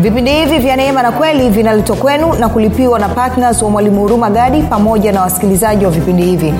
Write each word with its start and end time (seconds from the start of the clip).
vipindi 0.00 0.30
hivi 0.32 0.58
vya 0.58 0.76
neema 0.76 1.02
na 1.02 1.12
kweli 1.12 1.50
vinaletwa 1.50 1.96
kwenu 1.96 2.32
na 2.34 2.48
kulipiwa 2.48 2.98
na 2.98 3.08
ptns 3.08 3.62
wa 3.62 3.70
mwalimu 3.70 4.00
huruma 4.00 4.30
gadi 4.30 4.62
pamoja 4.62 5.12
na 5.12 5.20
wasikilizaji 5.20 5.84
wa 5.84 5.90
vipindi 5.90 6.22
hivi. 6.22 6.54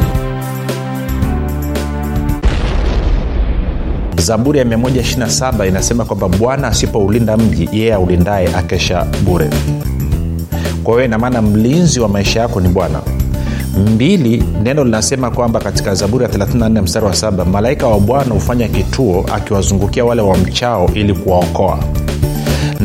Zaburi 4.16 4.58
ya 4.58 4.64
127 4.64 5.68
inasema 5.68 6.04
kwamba 6.04 6.28
bwana 6.28 6.68
asipoulinda 6.68 7.36
mji 7.36 7.68
yeye 7.72 7.94
aulindaye 7.94 8.48
akesha 8.56 9.06
bure. 9.24 9.50
Kwa 10.84 10.94
hiyo 10.94 11.04
inamaana 11.04 11.42
mlinzi 11.42 12.00
wa 12.00 12.08
maisha 12.08 12.40
yako 12.40 12.60
ni 12.60 12.68
bwana. 12.68 13.00
Mbili 13.94 14.44
neno 14.62 14.84
linasema 14.84 15.30
kwamba 15.30 15.60
katika 15.60 15.94
zaburi 15.94 16.24
ya 16.24 16.30
34 16.30 16.82
mstari 16.82 17.06
wa 17.06 17.14
saba 17.14 17.44
malaika 17.44 17.86
wa 17.86 18.00
bwana 18.00 18.34
hufanya 18.34 18.68
kituo 18.68 19.24
akiwazungukia 19.34 20.04
wale 20.04 20.22
wamchao 20.22 20.90
ili 20.94 21.14
kuwaokoa 21.14 21.78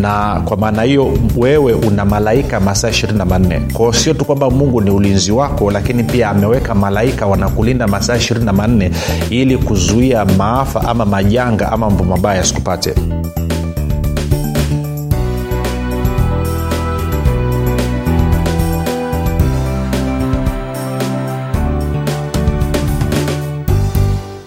na 0.05 0.41
kwa 0.45 0.58
maana 0.58 0.82
hiyo 0.84 1.14
wewe 1.38 1.73
una 1.73 2.05
malaika 2.05 2.59
masaa 2.59 2.90
24 2.90 3.73
kwao 3.73 3.94
sio 3.94 4.14
tu 4.14 4.26
kwamba 4.26 4.50
mungu 4.50 4.81
ni 4.81 4.90
ulinzi 4.91 5.31
wako 5.31 5.72
lakini 5.72 6.04
pia 6.04 6.30
ameweka 6.30 6.76
malaika 6.76 7.26
wanakulinda 7.26 7.88
masaa 7.88 8.16
24 8.16 8.91
ili 9.30 9.58
kuzuia 9.58 10.26
maafa 10.26 10.81
ama 10.81 11.05
majanga 11.05 11.72
ama 11.72 11.90
mambo 11.90 12.04
mabaya 12.04 12.38
yasikupate 12.38 12.95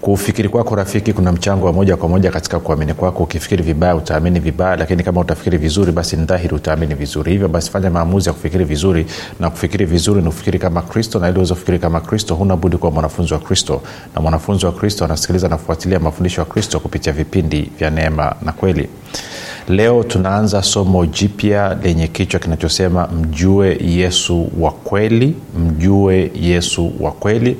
kufikiri 0.00 0.48
kwako 0.48 0.74
rafiki 0.74 1.12
kuna 1.12 1.32
mchango 1.32 1.66
wa 1.66 1.72
moja 1.72 1.96
kwa 1.96 2.08
moja 2.08 2.30
katika 2.30 2.58
kuamini 2.60 2.94
kwako. 2.94 3.22
Ukifikiri 3.22 3.62
vibaya 3.62 3.96
utaamini 3.96 4.40
vibaya 4.40 4.76
lakini 4.76 5.02
kama 5.02 5.20
utafikiri 5.20 5.58
vizuri 5.58 5.92
basi 5.92 6.16
ni 6.16 6.24
dhahiri 6.24 6.54
utaamini 6.54 6.94
vizuri. 6.94 7.32
Hivyo 7.32 7.48
basi 7.48 7.70
fanya 7.70 7.90
maamuzi 7.90 8.28
ya 8.28 8.32
kufikiri 8.32 8.64
vizuri 8.64 9.06
na 9.40 9.50
kufikiri 9.50 9.84
vizuri 9.84 10.20
ni 10.22 10.26
kufikiri 10.26 10.58
kama 10.58 10.82
kristo 10.82 11.18
na 11.18 11.28
ili 11.28 11.36
uweze 11.38 11.54
kufikiri 11.54 11.78
kama 11.78 12.00
kristo 12.00 12.34
huna 12.34 12.56
budi 12.56 12.76
kuwa 12.76 12.92
mwanafunzi 12.92 13.32
wa 13.34 13.40
kristo. 13.40 13.82
Na 14.14 14.20
mwanafunzi 14.20 14.66
wa 14.66 14.72
kristo 14.72 15.04
anasikiliza 15.04 15.48
na 15.48 15.58
mafundisho 16.00 16.40
ya 16.40 16.44
kristo 16.44 16.80
kupitia 16.80 17.12
vipindi 17.12 17.70
vya 17.78 17.90
neema 17.90 18.34
na 18.42 18.52
kweli. 18.52 18.88
Leo 19.68 20.02
tunaanza 20.02 20.62
somo 20.62 21.06
jipya 21.06 21.78
lenye 21.82 22.08
kichwa 22.08 22.40
kinachosema 22.40 23.06
mjue 23.06 23.78
yesu 23.80 24.50
wa 24.60 24.70
kweli 24.70 25.34
mjue 25.58 26.30
yesu 26.40 26.92
wa 27.00 27.12
kweli 27.12 27.56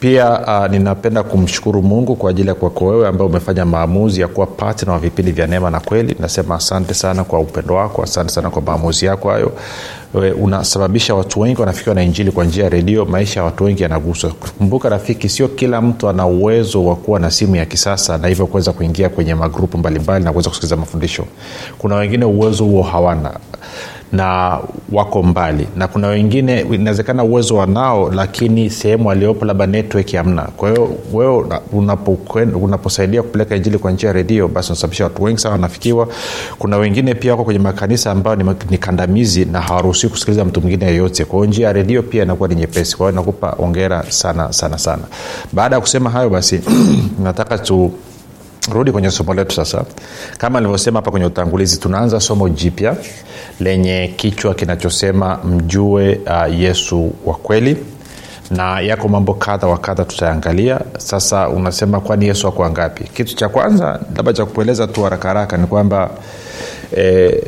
pia 0.00 0.40
uh, 0.40 0.70
ninapenda 0.70 1.22
kumshukuru 1.22 1.82
mungu 1.82 2.16
kwa 2.16 2.30
ajili 2.30 2.48
ya 2.48 2.54
kwako 2.54 2.86
wewe 2.86 3.08
ambaye 3.08 3.30
umefanya 3.30 3.64
maamuzi 3.64 4.20
ya 4.20 4.28
kuwa 4.28 4.46
patna 4.46 4.92
wa 4.92 4.98
vipindi 4.98 5.32
vya 5.32 5.46
neema 5.46 5.70
na 5.70 5.80
kweli. 5.80 6.16
Nasema 6.20 6.54
asante 6.54 6.94
sana 6.94 7.24
kwa 7.24 7.40
upendo 7.40 7.74
wako 7.74 8.02
asante 8.02 8.30
sana 8.32 8.50
kwa 8.50 8.62
maamuzi 8.62 9.06
yako 9.06 9.30
hayo. 9.30 9.52
Unasababisha 10.40 11.14
watu 11.14 11.40
wengi 11.40 11.60
wanafikiwa 11.60 11.94
na 11.94 12.02
injili 12.02 12.30
kwa 12.32 12.44
njia 12.44 12.64
ya 12.64 12.70
redio 12.70 13.04
maisha 13.04 13.40
ya 13.40 13.44
watu 13.44 13.64
wengi 13.64 13.82
yanaguswa. 13.82 14.30
Kumbuka 14.58 14.88
rafiki 14.88 15.28
sio 15.28 15.48
kila 15.48 15.80
mtu 15.80 16.08
ana 16.08 16.26
uwezo 16.26 16.84
wa 16.84 16.96
kuwa 16.96 17.20
na 17.20 17.30
simu 17.30 17.56
ya 17.56 17.66
kisasa 17.66 18.18
na 18.18 18.28
hivyo 18.28 18.46
kuweza 18.46 18.72
kuingia 18.72 19.08
kwenye 19.08 19.34
magrupu 19.34 19.78
mbalimbali 19.78 20.24
na 20.24 20.30
kuweza 20.32 20.48
kusikiliza 20.48 20.76
mafundisho. 20.76 21.24
Kuna 21.78 21.94
wengine 21.94 22.24
uwezo 22.24 22.64
huo 22.64 22.82
hawana 22.82 23.32
na 24.12 24.58
wako 24.92 25.22
mbali. 25.22 25.68
Na 25.76 25.88
kuna 25.88 26.08
wengine 26.08 26.60
inawezekana 26.60 27.24
uwezo 27.24 27.56
wanao 27.56 28.10
lakini 28.12 28.70
sehemu 28.70 29.10
aliopo 29.10 29.44
labda 29.44 29.66
network 29.66 30.12
hamna. 30.12 30.42
Kwa 30.42 30.70
hiyo 30.70 30.90
wewe 31.12 31.44
unaposaidia 32.62 33.22
kupeleka 33.22 33.56
injili 33.56 33.78
kwa 33.78 33.90
njia 33.92 34.06
ya 34.08 34.12
redio 34.12 34.48
basi 34.48 34.68
unasababisha 34.72 35.04
watu 35.04 35.22
wengi 35.22 35.40
sana 35.40 35.52
wanafikiwa. 35.52 36.08
Kuna 36.58 36.76
wengine 36.76 37.14
pia 37.14 37.30
wako 37.30 37.44
kwenye 37.44 37.60
makanisa 37.60 38.10
ambayo 38.10 38.36
ni, 38.36 38.44
ni 38.70 38.78
kandamizi 38.78 39.44
na 39.44 39.60
hawaruhusiwi 39.60 40.10
kusikiliza 40.10 40.44
mtu 40.44 40.60
mwingine 40.60 40.86
yeyote. 40.86 41.24
Kwa 41.24 41.38
hiyo 41.38 41.48
njia 41.50 41.66
ya 41.66 41.72
redio 41.72 42.02
pia 42.02 42.22
inakuwa 42.22 42.48
ni 42.48 42.54
nyepesi. 42.54 42.96
Kwa 42.96 43.06
hiyo 43.10 43.20
nakupa 43.20 43.56
ongera 43.58 44.04
sana 44.08 44.52
sana 44.52 44.78
sana. 44.78 45.02
Baada 45.52 45.76
ya 45.76 45.80
kusema 45.80 46.10
hayo 46.10 46.30
basi 46.30 46.60
nataka 47.24 47.58
tu 47.58 47.92
rudi 48.72 48.92
kwenye 48.92 49.10
somo 49.10 49.34
letu 49.34 49.54
sasa. 49.54 49.84
Kama 50.38 50.60
nilivyosema 50.60 50.98
hapa 50.98 51.10
kwenye 51.10 51.26
utangulizi 51.26 51.76
tunaanza 51.80 52.20
somo 52.20 52.48
jipya 52.48 52.96
lenye 53.60 54.14
kichwa 54.16 54.54
kinachosema 54.54 55.36
mjue 55.44 56.20
uh, 56.26 56.60
yesu 56.60 57.12
wa 57.26 57.34
kweli. 57.34 57.76
Na 58.50 58.80
yako 58.80 59.08
mambo 59.08 59.34
kadha 59.34 59.66
wa 59.66 59.78
kadha 59.78 60.04
tutayangalia 60.04 60.80
sasa 60.98 61.48
unasema 61.48 62.00
kwani 62.00 62.26
yesu 62.26 62.48
ako 62.48 62.62
wangapi? 62.62 63.04
Kitu 63.04 63.36
cha 63.36 63.48
kwanza 63.48 64.00
labda 64.16 64.32
cha 64.32 64.44
kukueleza 64.46 64.86
tu 64.86 65.02
haraka 65.02 65.28
haraka 65.28 65.56
ni 65.56 65.66
kwamba 65.66 66.10
eh, 66.96 67.42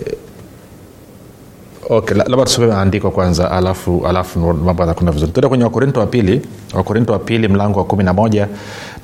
okay 1.88 2.16
labda 2.16 2.44
tusome 2.44 2.66
maandiko 2.66 3.10
kwanza 3.10 3.50
alafu 3.50 4.06
alafu 4.06 4.38
mambo 4.38 4.82
yanakwenda 4.82 5.12
vizuri. 5.12 5.32
Tuende 5.32 5.48
kwenye 5.48 5.64
wakorinto 5.64 6.00
wa 6.00 6.06
pili 6.06 6.42
wakorinto 6.74 7.12
wa 7.12 7.18
pili 7.18 7.48
mlango 7.48 7.78
wa 7.78 7.84
kumi 7.84 8.04
na 8.04 8.12
moja 8.12 8.48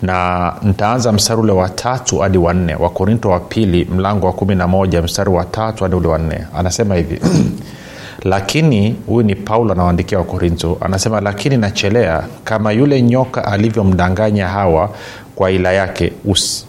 na 0.03 0.53
ntaanza 0.63 1.13
mstari 1.13 1.41
ule 1.41 1.53
wa 1.53 1.69
tatu 1.69 2.19
hadi 2.19 2.39
wanne 2.39 2.75
wakorinto 2.75 3.31
wa 3.31 3.41
pili 3.41 3.85
mlango 3.85 4.27
wa 4.27 4.33
kumi 4.33 4.55
na 4.55 4.69
moja 4.69 5.03
mstari 5.03 5.31
wa 5.31 5.45
tatu 5.45 5.85
hadi 5.85 5.97
ule 5.97 6.09
wanne 6.09 6.45
anasema 6.57 6.95
hivi 6.95 7.21
lakini 8.33 8.97
huyu 9.07 9.23
ni 9.27 9.35
paulo 9.35 9.73
anawaandikia 9.73 10.19
wakorinto 10.19 10.79
anasema 10.81 11.21
lakini 11.21 11.57
nachelea 11.57 12.25
kama 12.45 12.73
yule 12.73 13.03
nyoka 13.03 13.45
alivyomdanganya 13.45 14.49
hawa 14.49 14.91
kwa 15.35 15.51
ila 15.51 15.73
yake 15.73 16.13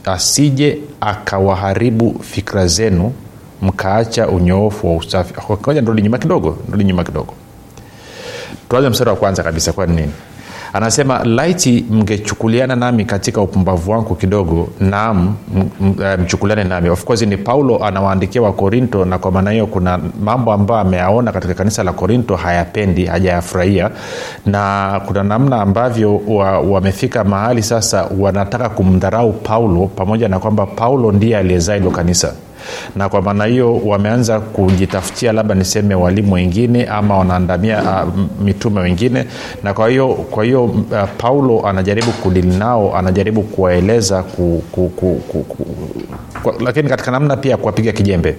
asije 0.06 0.78
akawaharibu 1.02 2.20
fikra 2.22 2.68
zenu 2.68 3.14
mkaacha 3.62 4.28
unyoofu 4.28 4.88
wa 4.88 4.96
usafi. 4.96 5.34
Ngoja 5.62 5.82
nrudi 5.82 6.02
nyuma 6.02 6.18
kidogo 6.18 6.58
nrudi 6.68 6.84
nyuma 6.84 7.04
kidogo. 7.04 7.34
Tuanze 8.70 8.90
mstari 8.90 9.10
wa 9.10 9.16
kwanza 9.16 9.44
kabisa 9.44 9.74
kwa 9.74 9.86
nini? 9.88 10.10
Anasema 10.74 11.24
laiti 11.24 11.86
mngechukuliana 11.92 12.76
nami 12.76 13.06
katika 13.06 13.42
upumbavu 13.42 13.92
wangu 13.92 14.16
kidogo 14.16 14.70
naam 14.80 15.36
mchukuliane 16.24 16.64
nami. 16.64 16.90
Of 16.90 17.04
course 17.04 17.22
ni 17.22 17.38
paulo 17.38 17.86
anawaandikia 17.86 18.42
wakorinto 18.42 19.06
na 19.06 19.18
kwa 19.18 19.32
maana 19.32 19.52
hiyo 19.52 19.68
kuna 19.68 20.00
mambo 20.24 20.54
ambayo 20.54 20.80
ameyaona 20.82 21.32
katika 21.32 21.54
kanisa 21.54 21.84
la 21.84 21.94
korinto 21.94 22.36
hayapendi 22.36 23.06
hajayafurahia. 23.06 23.90
Na 24.46 25.02
kuna 25.08 25.24
namna 25.24 25.62
ambavyo 25.62 26.18
wamefika 26.70 27.20
wa 27.20 27.26
mahali 27.26 27.64
sasa 27.64 28.08
wanataka 28.20 28.70
kumdharau 28.70 29.34
paulo 29.34 29.88
pamoja 29.88 30.28
na 30.28 30.40
kwamba 30.40 30.66
paulo 30.66 31.12
ndiye 31.12 31.38
aliyezaa 31.38 31.74
hilo 31.76 31.92
kanisa 31.92 32.34
na 32.96 33.10
kwa 33.10 33.22
maana 33.22 33.46
hiyo 33.46 33.76
wameanza 33.86 34.40
kujitafutia 34.40 35.32
labda 35.34 35.56
niseme 35.56 35.96
walimu 35.96 36.34
wengine 36.34 36.86
ama 36.86 37.18
wanaandamia 37.18 37.82
uh, 37.84 38.14
mitume 38.44 38.82
wengine. 38.82 39.26
Na 39.64 39.74
kwa 39.74 39.90
hiyo 39.90 40.08
kwa 40.08 40.44
hiyo 40.46 40.64
uh, 40.66 40.82
paulo 41.18 41.68
anajaribu 41.68 42.12
kudili 42.12 42.58
nao 42.58 42.96
anajaribu 42.98 43.42
kuwaeleza 43.42 44.24
ku, 44.24 44.64
ku, 44.72 44.90
ku, 44.90 45.22
ku, 45.28 45.44
ku, 45.44 45.66
kwa, 46.44 46.54
lakini 46.60 46.90
katika 46.90 47.12
namna 47.12 47.38
pia 47.38 47.52
ya 47.52 47.58
kuwapiga 47.58 47.92
kijembe. 47.92 48.36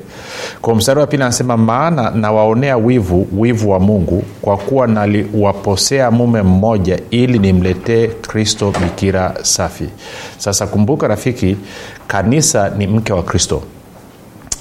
Kwa 0.63 0.75
mstari 0.75 1.01
wa 1.01 1.07
pili 1.07 1.23
anasema 1.23 1.57
maana 1.57 2.11
nawaonea 2.11 2.77
wivu 2.77 3.27
wivu 3.39 3.71
wa 3.71 3.81
mungu 3.81 4.23
kwa 4.43 4.57
kuwa 4.57 4.87
naliwaposea 4.87 6.11
mume 6.11 6.43
mmoja 6.43 6.99
ili 7.11 7.39
nimletee 7.39 8.07
kristo 8.07 8.73
bikira 8.83 9.35
safi. 9.43 9.89
Sasa 10.39 10.67
kumbuka 10.67 11.09
rafiki 11.09 11.57
kanisa 12.07 12.71
ni 12.79 12.87
mke 12.87 13.13
wa 13.13 13.23
kristo 13.23 13.63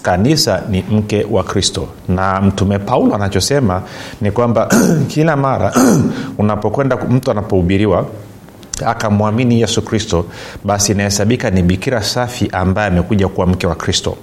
kanisa 0.02 0.62
ni 0.70 0.84
mke 0.92 1.26
wa 1.32 1.44
kristo. 1.44 1.88
Na 2.08 2.42
mtume 2.42 2.80
paulo 2.80 3.16
anachosema 3.16 3.82
ni 4.22 4.32
kwamba 4.32 4.70
kila 5.14 5.36
mara 5.36 5.74
unapokwenda 6.38 6.96
mtu 6.98 7.32
anapohubiriwa 7.32 8.06
akamwamini 8.86 9.62
yesu 9.62 9.82
kristo 9.82 10.26
basi 10.64 10.92
inahesabika 10.92 11.50
ni 11.50 11.64
bikira 11.64 12.04
safi 12.04 12.50
ambaye 12.52 12.88
amekuja 12.88 13.28
kuwa 13.28 13.48
mke 13.48 13.68
wa 13.68 13.76
kristo. 13.76 14.18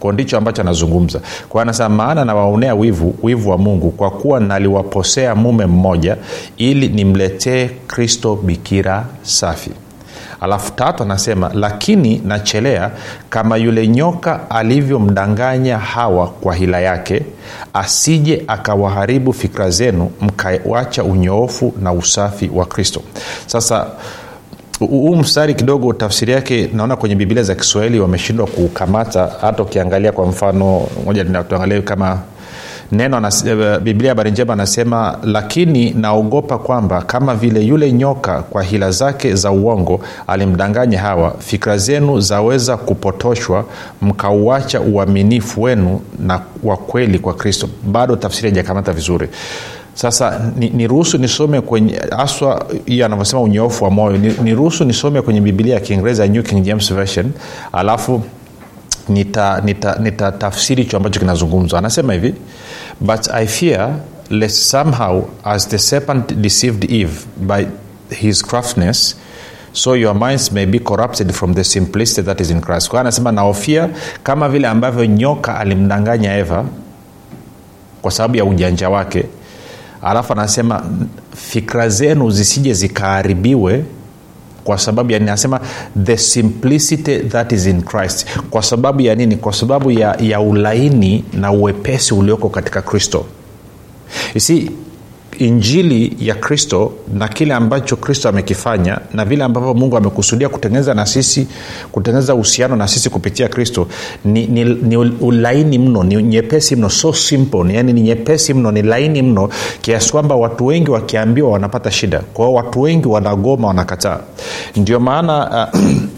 Ko 0.00 0.12
ndicho 0.12 0.38
ambacho 0.38 0.62
anazungumza. 0.62 1.20
Kwa 1.48 1.62
anasema 1.62 1.88
maana 1.88 2.24
nawaonea 2.24 2.74
wivu 2.74 3.14
wivu 3.22 3.50
wa 3.50 3.58
mungu 3.58 3.90
kwa 3.90 4.10
kuwa 4.10 4.40
naliwaposea 4.40 5.34
mume 5.34 5.66
mmoja 5.66 6.16
ili 6.56 6.88
nimletee 6.88 7.68
kristo 7.86 8.36
bikira 8.36 9.06
safi 9.22 9.70
alafu 10.42 10.72
tatu 10.72 11.02
anasema 11.02 11.50
lakini 11.54 12.22
nachelea 12.24 12.90
kama 13.30 13.56
yule 13.56 13.88
nyoka 13.88 14.50
alivyomdanganya 14.50 15.78
hawa 15.78 16.26
kwa 16.26 16.54
hila 16.54 16.80
yake 16.80 17.22
asije 17.74 18.44
akawaharibu 18.46 19.32
fikra 19.32 19.70
zenu 19.70 20.10
mkawacha 20.20 21.04
unyoofu 21.04 21.74
na 21.80 21.92
usafi 21.92 22.50
wa 22.54 22.66
kristo. 22.66 23.02
Sasa 23.46 23.86
huu 24.78 25.16
mstari 25.16 25.54
kidogo 25.54 25.92
tafsiri 25.92 26.32
yake 26.32 26.70
naona 26.74 26.96
kwenye 26.96 27.14
bibilia 27.14 27.42
za 27.42 27.54
kiswahili 27.54 28.00
wameshindwa 28.00 28.46
kukamata 28.46 29.30
hata 29.40 29.62
ukiangalia 29.62 30.12
kwa 30.12 30.26
mfano 30.26 30.86
moja 31.06 31.24
tuangalie 31.24 31.82
kama 31.82 32.18
neno 32.92 33.16
anas, 33.16 33.44
biblia 33.82 34.10
habari 34.10 34.30
njema 34.30 34.52
anasema 34.52 35.18
lakini 35.24 35.90
naogopa 35.90 36.58
kwamba 36.58 37.02
kama 37.02 37.34
vile 37.34 37.60
yule 37.60 37.92
nyoka 37.92 38.42
kwa 38.42 38.62
hila 38.62 38.90
zake 38.90 39.34
za 39.34 39.50
uongo 39.50 40.00
alimdanganya 40.26 41.00
hawa 41.00 41.34
fikra 41.38 41.78
zenu 41.78 42.20
zaweza 42.20 42.76
kupotoshwa 42.76 43.64
mkauacha 44.02 44.80
uaminifu 44.80 45.62
wenu 45.62 46.00
na 46.18 46.40
wa 46.62 46.76
kweli 46.76 47.18
kwa 47.18 47.34
kristo. 47.34 47.68
Bado 47.86 48.16
tafsiri 48.16 48.48
haijakamata 48.48 48.92
vizuri. 48.92 49.28
Sasa 49.94 50.40
niruhusu 50.56 51.16
ni 51.16 51.22
nisome 51.22 51.60
kwenye 51.60 52.00
haswa 52.16 52.66
hiyo 52.86 53.06
anavyosema 53.06 53.42
unyoofu 53.42 53.84
wa 53.84 53.90
moyo 53.90 54.16
niruhusu 54.18 54.84
ni 54.84 54.88
nisome 54.88 55.22
kwenye 55.22 55.40
biblia 55.40 55.74
ya 55.74 55.80
kiingereza 55.80 56.26
new 56.26 56.42
king 56.42 56.62
james 56.62 56.94
version 56.94 57.30
alafu 57.72 58.22
nitatafsiri 59.08 60.02
nita, 60.04 60.30
nita, 60.32 60.82
hicho 60.82 60.96
ambacho 60.96 61.20
kinazungumzwa. 61.20 61.78
Anasema 61.78 62.12
hivi 62.12 62.34
but 63.00 63.28
i 63.34 63.46
fear 63.46 63.94
lest 64.30 64.56
somehow 64.56 65.24
as 65.44 65.68
the 65.68 65.78
serpent 65.78 66.32
deceived 66.34 66.90
eve 66.90 67.26
by 67.36 67.66
his 68.10 68.42
craftiness 68.42 69.16
so 69.72 69.96
your 69.96 70.14
minds 70.14 70.52
may 70.52 70.66
be 70.66 70.78
corrupted 70.78 71.32
from 71.32 71.54
the 71.54 71.64
simplicity 71.64 72.22
that 72.22 72.40
is 72.40 72.50
in 72.50 72.60
christ. 72.60 72.88
Kwa 72.88 73.00
anasema 73.00 73.32
naofia 73.32 73.88
kama 74.22 74.48
vile 74.48 74.68
ambavyo 74.68 75.04
nyoka 75.06 75.58
alimdanganya 75.58 76.36
eva 76.36 76.64
kwa 78.02 78.10
sababu 78.10 78.36
ya 78.36 78.44
ujanja 78.44 78.88
wake. 78.90 79.24
Alafu 80.02 80.32
anasema 80.32 80.82
fikra 81.36 81.88
zenu 81.88 82.30
zisije 82.30 82.72
zikaharibiwe 82.74 83.84
kwa 84.64 84.78
sababu 84.78 85.10
ya 85.12 85.18
nini? 85.18 85.30
Anasema 85.30 85.60
the 86.04 86.16
simplicity 86.16 87.18
that 87.18 87.52
is 87.52 87.66
in 87.66 87.82
christ. 87.82 88.26
Kwa 88.50 88.62
sababu 88.62 89.00
ya 89.00 89.14
nini? 89.14 89.36
Kwa 89.36 89.52
sababu 89.52 89.90
ya, 89.90 90.16
ya 90.20 90.40
ulaini 90.40 91.24
na 91.32 91.52
uwepesi 91.52 92.14
ulioko 92.14 92.48
katika 92.48 92.82
kristo. 92.82 93.24
Isi 94.34 94.70
injili 95.38 96.16
ya 96.20 96.34
kristo 96.34 96.92
na 97.14 97.28
kile 97.28 97.54
ambacho 97.54 97.96
kristo 97.96 98.28
amekifanya 98.28 98.98
na 99.14 99.24
vile 99.24 99.44
ambavyo 99.44 99.74
mungu 99.74 99.96
amekusudia 99.96 100.48
kutengeneza 100.48 100.94
na 100.94 101.06
sisi 101.06 101.46
kutengeneza 101.92 102.34
uhusiano 102.34 102.76
na 102.76 102.88
sisi 102.88 103.10
kupitia 103.10 103.48
kristo 103.48 103.88
ni, 104.24 104.46
ni, 104.46 104.64
ni 104.64 104.96
ulaini 104.96 105.78
mno 105.78 106.02
ni 106.02 106.22
nyepesi 106.22 106.76
mno 106.76 106.90
so 106.90 107.12
simple 107.12 107.74
yani 107.74 107.92
ni 107.92 108.00
nyepesi 108.00 108.54
mno 108.54 108.72
ni 108.72 108.82
laini 108.82 109.22
mno 109.22 109.48
kiasi 109.80 110.12
kwamba 110.12 110.34
watu 110.34 110.66
wengi 110.66 110.90
wakiambiwa 110.90 111.50
wanapata 111.50 111.90
shida. 111.90 112.20
Kwao 112.20 112.54
watu 112.54 112.80
wengi 112.80 113.08
wanagoma 113.08 113.68
wanakataa. 113.68 114.20
Ndio 114.76 115.00
maana 115.00 115.68
uh, 115.72 115.80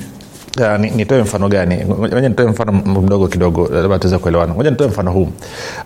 Uh, 0.60 0.78
nitoe 0.96 1.22
mfano 1.22 1.48
gani? 1.48 1.84
Moja 1.84 2.28
nitoe 2.28 2.46
mfano 2.46 2.72
mdogo 2.72 3.28
kidogo 3.28 3.68
labda 3.72 3.98
tuweze 3.98 4.18
kuelewana. 4.18 4.54
Moja 4.54 4.70
nitoe 4.70 4.86
mfano 4.88 5.10
huu. 5.12 5.22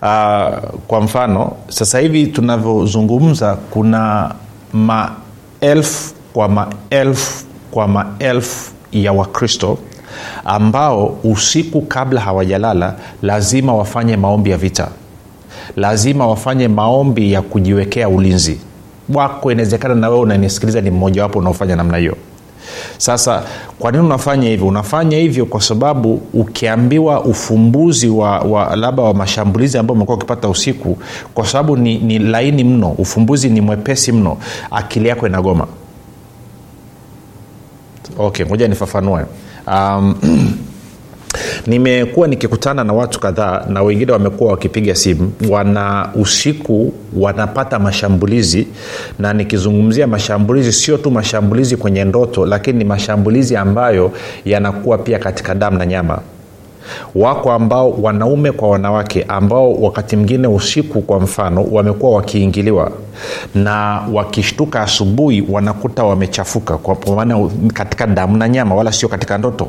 Uh, 0.01 0.57
kwa 0.87 1.01
mfano 1.01 1.51
sasa 1.69 1.99
hivi 1.99 2.27
tunavyozungumza 2.27 3.55
kuna 3.55 4.31
maelfu 4.73 6.13
kwa 6.33 6.47
maelfu 6.49 7.45
kwa 7.71 7.87
maelfu 7.87 8.71
ya 8.91 9.13
wakristo 9.13 9.77
ambao 10.45 11.17
usiku 11.23 11.81
kabla 11.81 12.21
hawajalala 12.21 12.95
lazima 13.21 13.73
wafanye 13.75 14.17
maombi 14.17 14.49
ya 14.51 14.57
vita. 14.57 14.87
Lazima 15.75 16.27
wafanye 16.27 16.67
maombi 16.67 17.31
ya 17.33 17.41
kujiwekea 17.41 18.09
ulinzi. 18.09 18.59
Wako 19.13 19.51
inawezekana 19.51 19.95
na 19.95 20.09
wewe 20.09 20.21
unanisikiliza 20.21 20.81
ni 20.81 20.89
mmojawapo 20.91 21.39
unaofanya 21.39 21.75
namna 21.75 21.97
hiyo 21.97 22.15
sasa 22.97 23.43
kwa 23.79 23.91
nini 23.91 24.03
unafanya 24.03 24.49
hivyo? 24.49 24.67
Unafanya 24.67 25.17
hivyo 25.17 25.45
kwa 25.45 25.61
sababu 25.61 26.21
ukiambiwa 26.33 27.23
ufumbuzi 27.23 28.09
wa, 28.09 28.39
wa 28.39 28.75
labda 28.75 29.03
wa 29.03 29.13
mashambulizi 29.13 29.77
ambayo 29.77 29.95
umekuwa 29.95 30.17
ukipata 30.17 30.49
usiku 30.49 30.97
kwa 31.33 31.45
sababu 31.47 31.77
ni, 31.77 31.97
ni 31.97 32.19
laini 32.19 32.63
mno 32.63 32.89
ufumbuzi 32.91 33.49
ni 33.49 33.61
mwepesi 33.61 34.11
mno 34.11 34.37
akili 34.71 35.09
yako 35.09 35.27
inagoma. 35.27 35.67
Okay 38.17 38.45
ngoja 38.45 38.67
nifafanue. 38.67 39.25
Um, 39.67 40.15
nimekuwa 41.67 42.27
nikikutana 42.27 42.83
na 42.83 42.93
watu 42.93 43.19
kadhaa 43.19 43.65
na 43.69 43.81
wengine 43.83 44.11
wamekuwa 44.11 44.51
wakipiga 44.51 44.95
simu. 44.95 45.31
Wana 45.49 46.09
usiku 46.15 46.93
wanapata 47.17 47.79
mashambulizi 47.79 48.67
na 49.19 49.33
nikizungumzia 49.33 50.07
mashambulizi 50.07 50.73
sio 50.73 50.97
tu 50.97 51.11
mashambulizi 51.11 51.77
kwenye 51.77 52.03
ndoto 52.03 52.45
lakini 52.45 52.77
ni 52.79 52.85
mashambulizi 52.85 53.55
ambayo 53.55 54.11
yanakuwa 54.45 54.97
pia 54.97 55.19
katika 55.19 55.55
damu 55.55 55.77
na 55.77 55.85
nyama. 55.85 56.19
Wako 57.15 57.51
ambao 57.51 57.91
wanaume 57.91 58.51
kwa 58.51 58.69
wanawake 58.69 59.25
ambao 59.27 59.73
wakati 59.73 60.15
mwingine 60.15 60.47
usiku 60.47 61.01
kwa 61.01 61.19
mfano 61.19 61.63
wamekuwa 61.71 62.11
wakiingiliwa 62.15 62.91
na 63.55 64.01
wakishtuka 64.13 64.81
asubuhi 64.81 65.43
wanakuta 65.49 66.03
wamechafuka 66.03 66.77
kwa 66.77 67.15
maana 67.15 67.49
katika 67.73 68.07
damu 68.07 68.37
na 68.37 68.49
nyama 68.49 68.75
wala 68.75 68.91
sio 68.91 69.09
katika 69.09 69.37
ndoto 69.37 69.67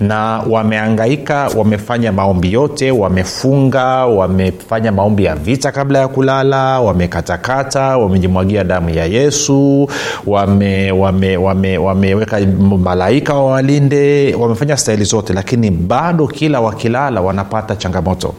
na 0.00 0.42
wameangaika 0.50 1.50
wamefanya 1.56 2.12
maombi 2.12 2.52
yote 2.52 2.90
wamefunga 2.90 4.06
wamefanya 4.06 4.92
maombi 4.92 5.24
ya 5.24 5.34
vita 5.36 5.72
kabla 5.72 5.98
ya 5.98 6.08
kulala 6.08 6.80
wamekatakata 6.80 7.96
wamejimwagia 7.98 8.64
damu 8.64 8.90
ya 8.90 9.04
yesu 9.06 9.88
wame, 10.26 10.92
wame, 10.92 11.36
wame, 11.36 11.78
wameweka 11.78 12.40
malaika 12.84 13.34
wawalinde 13.34 14.34
wamefanya 14.34 14.76
stahili 14.76 15.04
zote 15.04 15.32
lakini 15.32 15.70
bado 15.70 16.26
kila 16.26 16.60
wakilala 16.60 17.20
wanapata 17.20 17.76
changamoto 17.76 18.34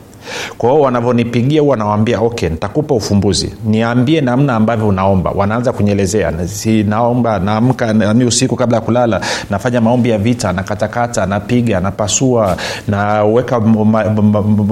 kwa 0.57 0.69
hiyo 0.69 0.81
wanavyonipigia 0.81 1.61
huwa 1.61 1.77
nawambia 1.77 2.19
okay 2.21 2.49
nitakupa 2.49 2.95
ufumbuzi. 2.95 3.53
Niambie 3.65 4.21
namna 4.21 4.55
ambavyo 4.55 4.87
unaomba. 4.87 5.31
Wanaanza 5.35 5.71
kunyelezea 5.71 6.47
si 6.47 6.83
naomba 6.83 7.39
naamka 7.39 7.93
nami 7.93 8.25
usiku 8.25 8.55
kabla 8.55 8.77
ya 8.77 8.81
kulala 8.81 9.21
nafanya 9.49 9.81
maombi 9.81 10.09
ya 10.09 10.17
vita 10.17 10.53
nakatakata 10.53 11.25
napiga 11.25 11.79
napasua 11.79 12.57
naweka 12.87 13.59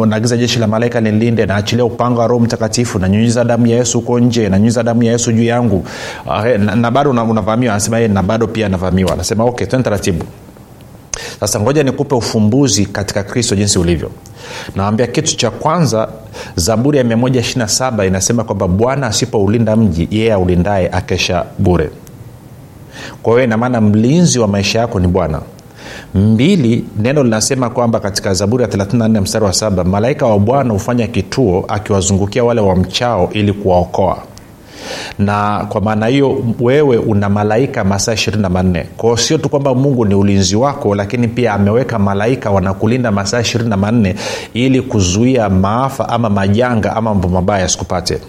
naagiza 0.07 0.37
jeshi 0.37 0.59
la 0.59 0.67
malaika 0.67 1.01
nilinde 1.01 1.45
naachilia 1.45 1.85
upanga 1.85 2.21
wa 2.21 2.27
roho 2.27 2.39
mtakatifu 2.39 2.99
nanyunyiza 2.99 3.43
damu 3.43 3.67
ya 3.67 3.77
yesu 3.77 3.99
huko 3.99 4.19
nje 4.19 4.49
nanyunyiza 4.49 4.83
damu 4.83 5.03
ya 5.03 5.11
yesu 5.11 5.31
juu 5.31 5.43
yangu. 5.43 5.85
Na, 6.59 6.75
na 6.75 6.91
bado 6.91 7.09
unavamiwa. 7.09 7.73
Anasema 7.73 8.07
na 8.07 8.23
bado 8.23 8.47
pia 8.47 8.65
anavamiwa 8.65 9.13
anasema 9.13 9.43
okay 9.43 9.67
tene 9.67 9.83
taratibu 9.83 10.25
sasa 11.39 11.59
ngoja 11.59 11.83
nikupe 11.83 12.15
ufumbuzi 12.15 12.85
katika 12.85 13.23
kristo 13.23 13.55
jinsi 13.55 13.79
ulivyo. 13.79 14.11
Nawambia 14.75 15.07
kitu 15.07 15.37
cha 15.37 15.51
kwanza 15.51 16.07
zaburi 16.55 16.97
ya 16.97 17.03
127 17.03 18.07
inasema 18.07 18.43
kwamba 18.43 18.67
bwana 18.67 19.07
asipoulinda 19.07 19.75
mji 19.75 20.07
yeye 20.11 20.33
aulindaye 20.33 20.89
akesha 20.89 21.45
bure. 21.59 21.89
Kwa 23.23 23.33
hiyo 23.33 23.43
inamaana 23.43 23.81
mlinzi 23.81 24.39
wa 24.39 24.47
maisha 24.47 24.79
yako 24.79 24.99
ni 24.99 25.07
bwana. 25.07 25.41
Mbili 26.15 26.85
neno 26.97 27.23
linasema 27.23 27.69
kwamba 27.69 27.99
katika 27.99 28.33
zaburi 28.33 28.63
ya 28.63 28.69
34 28.69 29.21
mstari 29.21 29.45
wa 29.45 29.53
saba 29.53 29.83
malaika 29.83 30.25
wa 30.25 30.39
bwana 30.39 30.73
hufanya 30.73 31.07
kituo 31.07 31.65
akiwazungukia 31.67 32.43
wale 32.43 32.61
wamchao 32.61 33.29
ili 33.33 33.53
kuwaokoa 33.53 34.23
na 35.19 35.65
kwa 35.69 35.81
maana 35.81 36.07
hiyo 36.07 36.43
wewe 36.59 36.97
una 36.97 37.29
malaika 37.29 37.83
masaa 37.83 38.13
ishirini 38.13 38.41
na 38.43 38.49
manne. 38.49 38.85
Kwao 38.97 39.17
sio 39.17 39.37
tu 39.37 39.49
kwamba 39.49 39.75
mungu 39.75 40.05
ni 40.05 40.15
ulinzi 40.15 40.55
wako 40.55 40.95
lakini 40.95 41.27
pia 41.27 41.53
ameweka 41.53 41.99
malaika 41.99 42.51
wanakulinda 42.51 43.11
masaa 43.11 43.41
ishirini 43.41 43.69
na 43.69 43.77
manne 43.77 44.15
ili 44.53 44.81
kuzuia 44.81 45.49
maafa 45.49 46.09
ama 46.09 46.29
majanga 46.29 46.95
ama 46.95 47.09
mambo 47.13 47.27
mabaya 47.27 47.61
yasikupate. 47.61 48.19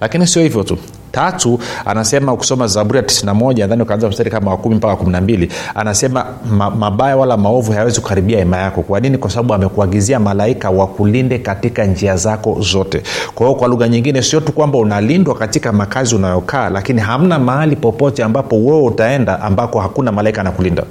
Lakini 0.00 0.26
sio 0.26 0.42
hivyo 0.42 0.62
tu 0.62 0.78
tatu 1.12 1.58
anasema 1.86 2.32
ukisoma 2.32 2.66
zaburi 2.66 2.96
ya 2.98 3.04
91 3.04 3.58
nadhani 3.58 3.82
ukaanza 3.82 4.08
mstari 4.08 4.30
kama 4.30 4.50
wa 4.50 4.56
kumi 4.56 4.74
mpaka 4.74 5.04
12 5.04 5.48
anasema 5.74 6.24
ma, 6.50 6.70
mabaya 6.70 7.16
wala 7.16 7.36
maovu 7.36 7.72
hayawezi 7.72 8.00
kukaribia 8.00 8.38
hema 8.38 8.56
yako. 8.56 8.82
Kwa 8.82 9.00
nini? 9.00 9.18
Kwa 9.18 9.30
sababu 9.30 9.54
amekuagizia 9.54 10.20
malaika 10.20 10.70
wakulinde 10.70 11.38
katika 11.38 11.84
njia 11.84 12.16
zako 12.16 12.56
zote. 12.60 13.02
Kwa 13.34 13.46
hiyo 13.46 13.58
kwa 13.58 13.68
lugha 13.68 13.88
nyingine 13.88 14.22
sio 14.22 14.40
tu 14.40 14.52
kwamba 14.52 14.78
unalindwa 14.78 15.34
katika 15.34 15.72
makazi 15.72 16.14
unayokaa 16.14 16.70
lakini 16.70 17.00
hamna 17.00 17.38
mahali 17.38 17.76
popote 17.76 18.22
ambapo 18.24 18.56
wewe 18.56 18.82
utaenda 18.82 19.40
ambako 19.42 19.80
hakuna 19.80 20.12
malaika 20.12 20.40
anakulinda 20.40 20.82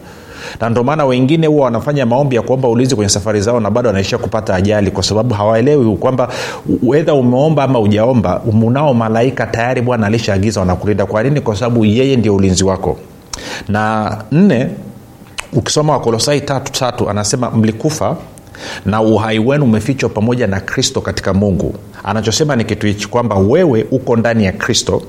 na 0.62 0.69
ndio 0.69 0.84
maana 0.84 1.05
wengine 1.05 1.48
huwa 1.48 1.65
wanafanya 1.65 2.05
maombi 2.05 2.36
ya 2.36 2.41
kuomba 2.41 2.67
ulinzi 2.69 2.96
kwenye 2.96 3.10
safari 3.10 3.41
zao 3.41 3.60
na 3.60 3.69
bado 3.72 3.88
wanaishia 3.89 4.17
kupata 4.17 4.55
ajali 4.55 4.91
kwa 4.91 5.03
sababu 5.03 5.34
hawaelewi 5.34 5.96
kwamba 5.98 6.27
wedha 6.84 7.13
umeomba 7.13 7.63
ama 7.63 7.79
ujaomba 7.79 8.41
munao 8.51 8.93
malaika 8.93 9.48
tayari 9.48 9.81
bwana 9.81 10.08
alishaagiza 10.08 10.60
wanakulinda. 10.60 11.05
Kwa 11.05 11.24
nini? 11.24 11.41
Kwa 11.41 11.55
sababu 11.55 11.86
yeye 11.86 12.15
ndio 12.15 12.36
ulinzi 12.36 12.63
wako. 12.63 12.98
Na 13.67 14.17
nne 14.31 14.67
ukisoma 15.53 15.93
wakolosai 15.93 16.41
tatu 16.41 16.72
tatu 16.72 17.10
anasema 17.10 17.51
mlikufa 17.51 18.15
na 18.86 19.01
uhai 19.01 19.39
wenu 19.39 19.63
umefichwa 19.65 20.10
pamoja 20.10 20.48
na 20.48 20.60
kristo 20.60 21.01
katika 21.01 21.34
mungu. 21.34 21.75
Anachosema 22.03 22.55
ni 22.55 22.63
kitu 22.65 22.88
hichi 22.88 23.08
kwamba 23.08 23.36
wewe 23.36 23.86
uko 23.91 24.15
ndani 24.15 24.46
ya 24.46 24.51
kristo 24.51 25.01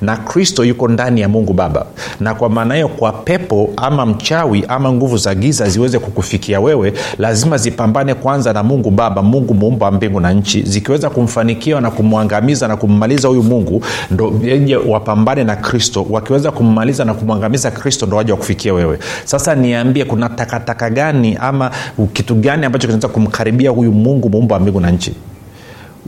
na 0.00 0.16
kristo 0.16 0.64
yuko 0.64 0.88
ndani 0.88 1.20
ya 1.20 1.28
mungu 1.28 1.52
baba. 1.52 1.86
Na 2.20 2.34
kwa 2.34 2.48
maana 2.48 2.74
hiyo 2.74 2.88
kwa 2.88 3.12
pepo 3.12 3.70
ama 3.76 4.06
mchawi 4.06 4.64
ama 4.68 4.92
nguvu 4.92 5.16
za 5.16 5.34
giza 5.34 5.68
ziweze 5.68 5.98
kukufikia 5.98 6.60
wewe 6.60 6.92
lazima 7.18 7.56
zipambane 7.58 8.14
kwanza 8.14 8.52
na 8.52 8.62
mungu 8.62 8.90
baba 8.90 9.22
mungu 9.22 9.54
muumba 9.54 9.86
wa 9.86 9.92
mbingu 9.92 10.20
na 10.20 10.32
nchi. 10.32 10.62
Zikiweza 10.62 11.10
kumfanikiwa 11.10 11.80
na 11.80 11.90
kumwangamiza 11.90 12.68
na 12.68 12.76
kummaliza 12.76 13.28
huyu 13.28 13.42
mungu 13.42 13.82
ndo 14.10 14.30
je 14.64 14.76
wapambane 14.76 15.44
na 15.44 15.56
kristo. 15.56 16.06
Wakiweza 16.10 16.50
kummaliza 16.50 17.04
na 17.04 17.14
kumwangamiza 17.14 17.70
kristo 17.70 18.06
ndo 18.06 18.16
waja 18.16 18.32
wakufikia 18.34 18.74
wewe. 18.74 18.98
Sasa 19.24 19.54
niambie 19.54 20.04
kuna 20.04 20.28
takataka 20.28 20.90
gani 20.90 21.36
ama 21.40 21.70
kitu 22.12 22.34
gani 22.34 22.66
ambacho 22.66 22.86
kinaweza 22.86 23.08
kumkaribia 23.08 23.70
huyu 23.70 23.92
mungu 23.92 24.30
muumba 24.30 24.54
wa 24.54 24.60
mbingu 24.60 24.80
na 24.80 24.90
nchi 24.90 25.14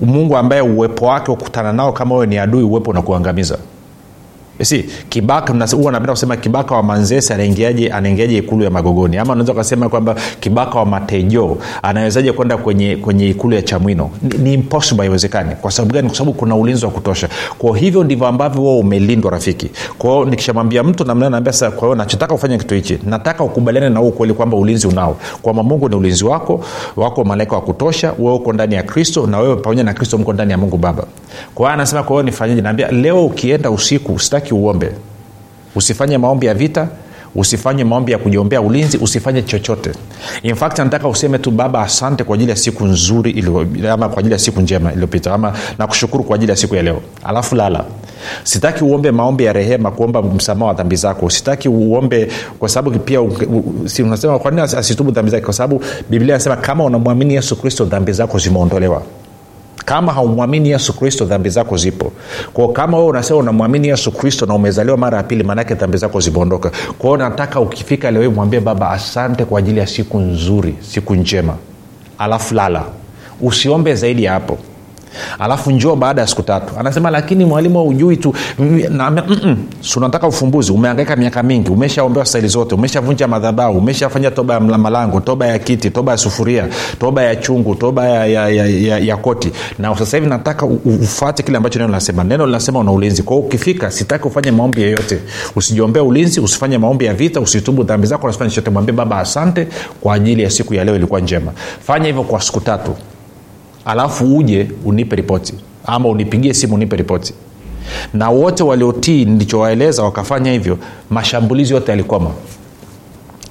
mungu 0.00 0.37
ambaye 0.37 0.62
uwepo 0.62 1.07
wake 1.07 1.30
ukutana 1.30 1.73
nao 1.73 1.92
kama 1.92 2.14
wewe 2.14 2.26
ni 2.26 2.38
adui 2.38 2.62
uwepo 2.62 2.90
unakuangamiza 2.90 3.59
si 4.62 4.85
kibaka 5.09 5.67
huwa 5.76 5.93
napenda 5.93 6.12
kusema 6.12 6.37
kibaka 6.37 6.75
wa 6.75 6.83
manzesi 6.83 7.33
anaingiaje 7.33 8.37
ikulu 8.38 8.64
ya 8.64 8.71
magogoni. 8.71 9.17
Ama 9.17 9.33
unaweza 9.33 9.52
ukasema 9.52 9.88
kwamba 9.88 10.14
kibaka 10.40 10.79
wa 10.79 10.87
matejo 10.87 11.59
anawezaje 11.83 12.33
kwenda 12.33 12.57
kwenye, 12.57 12.97
kwenye 12.97 13.29
ikulu 13.29 13.55
ya 13.55 13.62
chamwino? 13.62 14.11
Ni, 14.23 14.38
ni 14.38 14.55
impossible 14.55 15.02
haiwezekani. 15.02 15.55
Kwa 15.61 15.71
sababu 15.71 15.95
gani? 15.95 16.09
Kwa 16.09 16.17
sababu 16.19 16.33
kuna 16.37 16.57
ulinzi 16.57 16.85
wa 16.85 16.90
kutosha. 16.90 17.29
Kwa 17.59 17.79
hivyo 17.79 18.05
ndivyo 18.05 18.26
ambavyo 18.26 18.61
huo 18.61 18.79
umelindwa 18.79 19.31
rafiki. 19.31 19.71
Kwao 19.99 20.25
nikishamwambia 20.25 20.83
mtu 20.83 21.05
namnaambia 21.05 21.52
sasa 21.52 21.71
kwa 21.71 21.97
nachotaka 21.97 22.35
kufanya 22.35 22.59
kitu 22.59 22.75
hichi 22.75 22.99
nataka 23.07 23.45
ukubaliane 23.45 23.88
na 23.88 24.00
huo 24.00 24.09
ukweli 24.09 24.35
kwamba 24.35 24.57
ulinzi 24.57 24.87
unao. 24.87 25.17
Kwamba 25.43 25.62
mungu 25.62 25.88
ni 25.88 25.97
ulinzi 25.97 26.25
wako 26.25 26.64
wako 26.97 27.25
malaika 27.25 27.57
wa 27.57 27.62
kutosha 27.62 28.12
wewe 28.19 28.35
uko 28.35 28.52
ndani 28.52 28.75
ya 28.75 28.83
kristo 28.83 29.26
na 29.26 29.38
wewe 29.38 29.57
pamoja 29.57 29.85
na 29.85 29.95
kristo 29.95 30.19
mko 30.19 30.33
ndani 30.33 30.52
ya 30.52 30.59
mungu 30.59 30.76
baba. 30.76 31.05
Kwa 31.55 31.73
anasema 31.73 32.02
kwa 32.02 32.23
hiyo 32.23 32.62
naambia 32.62 32.90
leo 32.90 33.26
ukienda 33.26 33.71
usiku 33.71 34.19
sitaki 34.19 34.50
uombe. 34.54 34.90
Usifanye 35.75 36.19
maombi 36.19 36.47
ya 36.47 36.54
vita 36.54 36.88
usifanye 37.35 37.85
maombi 37.85 38.12
ya 38.12 38.19
kujiombea 38.19 38.61
ulinzi 38.61 38.99
usifanye 38.99 39.42
chochote. 39.42 39.90
In 40.42 40.54
fact 40.54 40.78
nataka 40.78 41.09
useme 41.09 41.38
tu 41.38 41.50
baba 41.50 41.83
asante 41.83 42.25
kwa 42.25 42.35
ajili 42.35 42.50
ya 42.50 42.57
siku 42.57 42.85
nzuri 42.85 43.30
ilio, 43.30 43.66
ama 43.92 44.09
kwa 44.09 44.19
ajili 44.19 44.33
ya 44.33 44.38
siku 44.38 44.61
njema 44.61 44.92
iliyopita 44.92 45.35
ama 45.35 45.52
nakushukuru 45.78 46.25
kwa 46.25 46.35
ajili 46.37 46.50
ya 46.50 46.57
siku 46.57 46.75
ya 46.75 46.83
leo. 46.83 47.00
Alafu 47.25 47.54
lala. 47.54 47.85
Sitaki 48.45 48.85
uombe 48.85 49.11
maombi 49.11 49.45
ya 49.45 49.52
rehema 49.52 49.90
kuomba 49.90 50.23
msamaha 50.23 50.66
wa 50.66 50.75
dhambi 50.75 50.97
zako. 50.97 51.30
Sitaki 51.30 51.69
uombe 51.69 52.28
kwa 52.59 52.69
sababu 52.69 52.99
pia 52.99 53.21
unasema 54.04 54.38
kwa 54.38 54.50
nini 54.50 54.62
asitubu 54.62 55.11
dhambi 55.11 55.30
zake? 55.30 55.45
Kwa 55.45 55.54
sababu 55.54 55.83
biblia 56.11 56.35
inasema 56.35 56.57
kama 56.57 56.85
unamwamini 56.85 57.35
yesu 57.35 57.57
kristo 57.57 57.85
dhambi 57.85 58.12
zako 58.12 58.38
zimeondolewa 58.38 59.02
kama 59.90 60.12
haumwamini 60.12 60.70
yesu 60.70 60.92
kristo 60.99 61.25
dhambi 61.25 61.49
zako 61.50 61.76
zipo. 61.76 62.12
Kwao 62.52 62.68
kama 62.68 62.97
wewe 62.97 63.09
unasema 63.11 63.38
unamwamini 63.38 63.88
yesu 63.88 64.12
kristo 64.12 64.47
na 64.47 64.54
umezaliwa 64.54 64.97
mara 64.97 65.16
ya 65.18 65.23
pili 65.25 65.42
maanake 65.44 65.75
dhambi 65.75 65.97
zako 65.99 66.20
zimeondoka. 66.20 66.70
Kwao 66.99 67.16
nataka 67.16 67.61
ukifika 67.61 68.11
leo 68.11 68.30
mwambie 68.30 68.61
baba 68.61 68.90
asante 68.90 69.44
kwa 69.44 69.59
ajili 69.59 69.80
ya 69.80 69.87
siku 69.87 70.18
nzuri 70.18 70.75
siku 70.80 71.14
njema. 71.14 71.56
Alafu 72.18 72.54
lala. 72.54 72.85
Usiombe 73.40 73.94
zaidi 73.94 74.25
ya 74.25 74.32
hapo 74.32 74.59
alafu 75.38 75.71
njoo 75.71 75.97
baada 75.97 76.21
ya 76.21 76.26
siku 76.26 76.43
tatu. 76.43 76.75
Anasema 76.79 77.11
lakini 77.11 77.45
mwalimu 77.45 77.79
aujui 77.79 78.17
tu. 78.17 78.35
Unataka 79.97 80.26
ufumbuzi? 80.26 80.73
Umeangaika 80.73 81.17
miaka 81.17 81.43
mingi 81.43 81.71
umeshaombewa 81.71 82.26
staili 82.26 82.49
zote 82.49 82.75
umeshavunja 82.75 83.29
madhabau 83.29 83.79
umeshafanya 83.79 84.31
toba 84.31 84.55
ya 84.55 84.61
malango 84.61 85.21
toba 85.21 85.47
ya 85.47 85.59
kiti 85.59 85.90
toba 85.90 86.12
ya 86.12 86.19
sufuria 86.19 86.69
toba 87.00 87.23
ya 87.23 87.37
chungu 87.37 87.75
toba 87.75 88.09
ya, 88.09 88.26
ya, 88.26 88.49
ya, 88.49 88.67
ya, 88.67 88.99
ya 88.99 89.17
koti. 89.17 89.52
Na 89.79 89.97
sasa 89.99 90.17
hivi 90.17 90.29
nataka 90.29 90.67
ufate 90.67 91.43
kile 91.43 91.57
ambacho 91.57 91.79
neno 91.79 91.88
linasema. 91.88 92.25
Neno 92.25 92.47
linasema 92.47 92.79
una 92.79 92.93
ulinzi. 92.93 93.23
Kwao 93.23 93.38
ukifika 93.38 93.90
sitaki 93.90 94.29
ufanye 94.29 94.50
maombi 94.50 94.83
yeyote 94.83 95.19
usijiombea 95.57 96.02
ulinzi 96.02 96.40
usifanye 96.40 96.79
maombi 96.79 97.05
ya 97.05 97.14
vita 97.14 97.40
usitubu 97.40 97.83
dhambi 97.85 98.07
zako 98.07 98.26
nasifanya 98.26 98.50
chochote. 98.50 98.71
Mwambie 98.71 98.93
baba 98.95 99.19
asante 99.19 99.69
kwa 100.00 100.14
ajili 100.14 100.43
ya 100.43 100.50
siku 100.50 100.75
ya 100.75 100.85
leo 100.85 100.97
ilikuwa 100.97 101.21
njema. 101.21 101.52
Fanya 101.87 102.07
hivyo 102.07 102.23
kwa 102.23 102.40
siku 102.40 102.61
tatu 102.61 102.95
alafu 103.84 104.37
uje 104.37 104.68
unipe 104.84 105.16
ripoti. 105.16 105.54
Ama 105.84 106.08
unipigie 106.08 106.54
simu 106.54 106.75
unipe 106.75 106.96
ripoti. 106.96 107.34
Na 108.14 108.30
wote 108.30 108.62
waliotii 108.62 109.25
nilichowaeleza 109.25 110.02
wakafanya 110.02 110.52
hivyo 110.52 110.78
mashambulizi 111.10 111.72
yote 111.75 111.90
yalikoma 111.92 112.30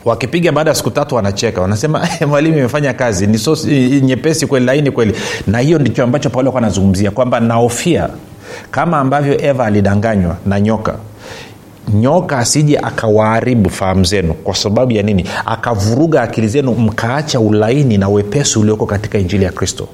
wakipiga 0.06 0.52
baada 0.52 0.70
ya 0.72 0.76
siku 0.76 0.92
tatu 0.92 1.16
wanacheka. 1.16 1.62
Wanasema 1.62 2.08
mwalimu 2.30 2.58
imefanya 2.58 2.94
kazi. 2.94 3.28
Ni 3.28 3.38
so 3.38 3.58
nyepesi 4.02 4.48
kweli 4.48 4.66
laini 4.66 4.92
kweli. 4.92 5.14
Na 5.48 5.60
hiyo 5.60 5.80
ndicho 5.80 6.04
ambacho 6.04 6.30
paulo 6.30 6.42
alikuwa 6.48 6.62
anazungumzia 6.64 7.12
kwamba 7.12 7.40
naofia 7.40 8.10
kama 8.72 8.98
ambavyo 9.00 9.42
eva 9.46 9.66
alidanganywa 9.66 10.38
na 10.46 10.60
nyoka 10.62 10.96
nyoka 11.94 12.38
asije 12.38 12.78
akawaharibu 12.78 13.70
fahamu 13.70 14.04
zenu. 14.06 14.34
Kwa 14.34 14.56
sababu 14.56 14.92
ya 14.92 15.04
nini? 15.04 15.26
Akavuruga 15.46 16.22
akili 16.22 16.48
zenu 16.48 16.72
mkaacha 16.72 17.40
ulaini 17.40 17.98
na 17.98 18.10
wepesi 18.10 18.60
ulioko 18.60 18.86
katika 18.86 19.18
injili 19.18 19.46
ya 19.46 19.52
kristo 19.52 19.88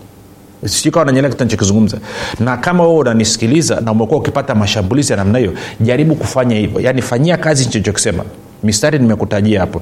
sikawa 0.65 1.05
nanyelea 1.05 1.29
kitu 1.29 1.43
nachokizungumza 1.43 1.97
na 2.39 2.57
kama 2.57 2.83
wewe 2.83 2.95
unanisikiliza 2.99 3.81
na 3.81 3.91
umekuwa 3.91 4.19
ukipata 4.19 4.55
mashambulizi 4.55 5.11
ya 5.13 5.17
namna 5.17 5.39
hiyo 5.39 5.53
jaribu 5.81 6.15
kufanya 6.15 6.55
hivyo. 6.55 6.81
Yaani 6.81 7.01
fanyia 7.01 7.37
kazi 7.37 7.79
nchokisema 7.79 8.23
mistari 8.63 8.99
nimekutajia 8.99 9.59
hapo. 9.59 9.81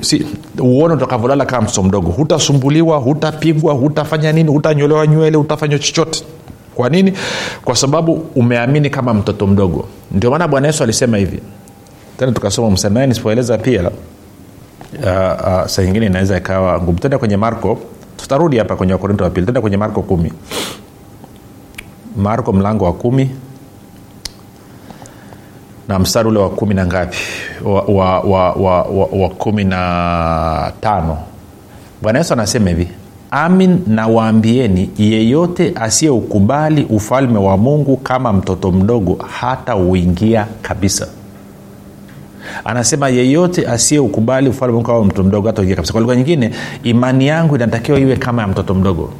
Si, 0.00 0.26
uone 0.60 0.94
utakavyolala 0.94 1.44
kama 1.46 1.62
mtoto 1.62 1.82
mdogo. 1.82 2.10
Hutasumbuliwa 2.10 2.98
hutapigwa 2.98 3.74
hutafanya 3.74 4.32
nini 4.32 4.50
hutanyolewa 4.50 5.06
nywele 5.06 5.36
hutafanywa 5.36 5.78
chochote. 5.78 6.24
Kwa 6.74 6.88
nini? 6.88 7.12
Kwa 7.64 7.76
sababu 7.76 8.12
umeamini 8.34 8.90
kama 8.90 9.14
mtoto 9.14 9.46
mdogo. 9.46 9.84
Ndio 10.12 10.30
maana 10.30 10.48
bwana 10.48 10.66
yesu 10.66 10.82
alisema 10.82 11.16
hivi. 11.16 11.40
Tena 12.18 12.32
tukasoma 12.32 12.70
msanae 12.70 13.06
nisipoeleza 13.06 13.58
pia 13.58 13.82
uh, 13.82 13.88
uh, 15.02 15.66
saa 15.66 15.82
ingine 15.82 16.06
inaweza 16.06 16.36
ikawa 16.36 16.82
ngumu. 16.82 16.98
Tenda 16.98 17.18
kwenye 17.18 17.36
marko 17.36 17.78
tutarudi 18.16 18.58
hapa 18.58 18.76
kwenye 18.76 18.92
wakorinto 18.92 19.24
wa 19.24 19.30
pili 19.30 19.46
tenda 19.46 19.60
kwenye 19.60 19.76
marko 19.76 20.02
kumi. 20.02 20.32
Marko 22.16 22.52
mlango 22.52 22.84
wa 22.84 22.92
kumi 22.92 23.30
na 25.88 25.98
mstari 25.98 26.28
ule 26.28 26.38
wa 26.38 26.50
kumi 26.50 26.74
na 26.74 26.86
ngapi? 26.86 27.16
Wa, 27.64 27.80
wa, 27.82 28.20
wa, 28.20 28.52
wa, 28.52 28.82
wa, 28.82 29.28
kumi 29.28 29.64
na 29.64 30.72
tano. 30.80 31.18
Bwana 32.02 32.18
yesu 32.18 32.32
anasema 32.32 32.68
hivi 32.70 32.88
amin 33.30 33.82
nawaambieni 33.86 34.90
yeyote 34.98 35.72
asiyeukubali 35.74 36.84
ufalme 36.90 37.38
wa 37.38 37.56
mungu 37.56 37.96
kama 37.96 38.32
mtoto 38.32 38.72
mdogo 38.72 39.18
hata 39.40 39.76
uingia 39.76 40.46
kabisa 40.62 41.08
anasema 42.64 43.08
yeyote 43.08 43.66
asiyeukubali 43.68 44.48
ufalme 44.48 44.82
kama 44.82 45.04
mtoto 45.04 45.22
mdogo 45.22 45.46
hata 45.48 45.64
kabisa. 45.74 45.92
Kwa 45.92 46.00
lugha 46.00 46.16
nyingine 46.16 46.50
imani 46.82 47.26
yangu 47.26 47.56
inatakiwa 47.56 47.98
iwe 47.98 48.16
kama 48.16 48.42
ya 48.42 48.48
mtoto 48.48 48.74
mdogo. 48.74 49.10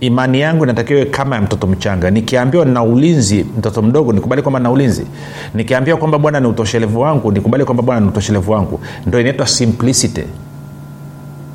Imani 0.00 0.40
yangu 0.40 0.64
inatakiwa 0.64 1.00
iwe 1.00 1.08
kama 1.10 1.36
ya 1.36 1.42
mtoto 1.42 1.66
mchanga. 1.66 2.10
Nikiambiwa 2.10 2.64
na 2.64 2.82
ulinzi 2.82 3.46
mtoto 3.58 3.82
mdogo 3.82 4.12
nikubali 4.12 4.42
kwamba 4.42 4.60
na 4.60 4.70
ulinzi. 4.70 5.06
Nikiambiwa 5.54 5.96
kwamba 5.98 6.18
bwana 6.18 6.40
ni 6.40 6.46
utoshelevu 6.46 7.00
wangu 7.00 7.32
nikubali 7.32 7.64
kwamba 7.64 7.82
bwana 7.82 8.00
ni 8.00 8.08
utoshelevu 8.08 8.52
wangu. 8.52 8.80
Ndo 9.06 9.20
inaitwa 9.20 9.46
simplicity 9.46 10.22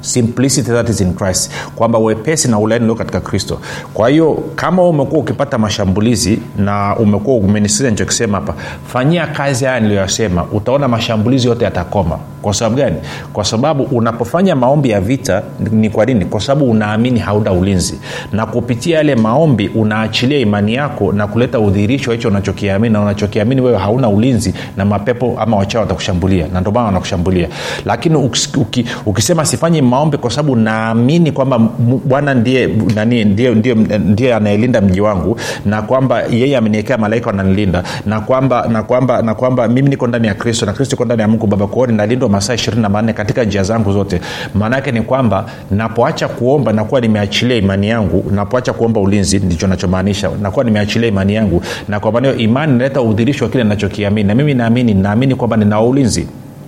simplicity 0.03 0.71
that 0.71 0.89
is 0.89 1.01
in 1.01 1.13
christ. 1.13 1.51
Kwamba 1.75 1.99
wepesi 1.99 2.47
na 2.47 2.59
ulaini 2.59 2.83
ulio 2.85 2.95
katika 2.95 3.19
kristo. 3.19 3.59
Kwa 3.93 4.09
hiyo 4.09 4.43
kama 4.55 4.83
umekuwa 4.83 5.21
ukipata 5.21 5.57
mashambulizi 5.57 6.39
na 6.57 6.95
umekuwa 6.99 7.35
umenisikiza 7.37 7.89
nichokisema 7.89 8.37
hapa 8.37 8.53
fanyia 8.87 9.27
kazi 9.27 9.65
haya 9.65 9.79
niliyoyasema. 9.79 10.45
Utaona 10.51 10.87
mashambulizi 10.87 11.47
yote 11.47 11.63
yatakoma. 11.65 12.17
Kwa 12.41 12.53
sababu 12.53 12.75
gani? 12.75 12.95
Kwa 13.33 13.45
sababu 13.45 13.83
unapofanya 13.83 14.55
maombi 14.55 14.89
ya 14.89 15.01
vita 15.01 15.41
ni 15.71 15.89
kwa 15.89 16.05
nini? 16.05 16.25
Kwa 16.25 16.41
sababu 16.41 16.71
unaamini 16.71 17.19
hauna 17.19 17.51
ulinzi. 17.51 17.99
Na 18.31 18.45
kupitia 18.45 18.97
yale 18.97 19.15
maombi 19.15 19.67
unaachilia 19.67 20.39
imani 20.39 20.73
yako 20.73 21.11
na 21.13 21.27
kuleta 21.27 21.59
udhihirisho 21.59 22.11
hicho 22.11 22.27
unachokiamini. 22.27 22.93
Na 22.93 23.01
unachokiamini 23.01 23.61
wewe 23.61 23.77
hauna 23.77 24.09
ulinzi 24.09 24.53
na 24.77 24.85
mapepo 24.85 25.35
ama 25.39 25.57
wachao 25.57 25.81
watakushambulia. 25.81 26.47
Na 26.53 26.61
ndomana 26.61 26.85
wanakushambulia. 26.85 27.47
Lakini 27.85 28.15
ukis- 28.15 28.61
uki, 28.61 28.85
ukisema 29.05 29.45
sifanyi 29.45 29.81
maombi 29.93 30.17
kwa 30.17 30.29
sababu 30.31 30.55
naamini 30.55 31.31
kwamba 31.31 31.59
bwana 32.05 32.33
ndiye 32.33 32.67
nani 32.95 33.25
ndiye, 33.25 33.55
ndiye, 33.55 33.75
ndiye 33.99 34.35
anayelinda 34.35 34.81
mji 34.81 35.01
wangu 35.01 35.37
na 35.65 35.81
kwamba 35.81 36.23
yeye 36.31 36.57
ameniwekea 36.57 36.97
malaika 36.97 37.27
wananilinda 37.27 37.83
na 38.05 38.21
kwamba 38.21 38.67
na 38.71 38.83
kwamba 38.83 39.21
na 39.21 39.35
kwamba 39.35 39.67
mimi 39.67 39.89
niko 39.89 40.07
ndani 40.07 40.27
ya 40.27 40.33
kristo 40.33 40.65
na 40.65 40.73
kristo 40.73 40.95
iko 40.95 41.05
ndani 41.05 41.21
ya 41.21 41.27
mungu 41.27 41.47
baba. 41.47 41.67
Kwao 41.67 41.87
ninalindwa 41.87 42.29
masaa 42.29 42.53
ishirini 42.53 42.81
na 42.81 42.89
manne 42.89 43.13
katika 43.13 43.43
njia 43.43 43.63
zangu 43.63 43.91
zote. 43.93 44.21
Maanaake 44.53 44.91
ni 44.91 45.01
kwamba 45.01 45.45
napoacha 45.71 46.27
kuomba 46.27 46.73
nakuwa 46.73 47.01
nimeachilia 47.01 47.57
imani 47.57 47.89
yangu 47.89 48.31
napoacha 48.31 48.73
kuomba 48.73 48.99
ulinzi 49.01 49.39
ndicho 49.39 49.67
nachomaanisha 49.67 50.29
nakuwa 50.41 50.65
nimeachilia 50.65 51.07
imani 51.09 51.35
yangu 51.35 51.61
na 51.87 51.99
kwa 51.99 52.11
maana 52.11 52.27
hiyo 52.27 52.39
imani 52.39 52.73
inaleta 52.75 53.01
udhirisho 53.01 53.45
wa 53.45 53.51
kile 53.51 53.63
nachokiamini 53.63 54.27
na 54.27 54.35
mimi 54.35 54.53
naamini 54.53 54.93
naamini 54.93 55.35
kwamba 55.35 55.57
ninao 55.57 55.89
ulinzi. 55.89 56.27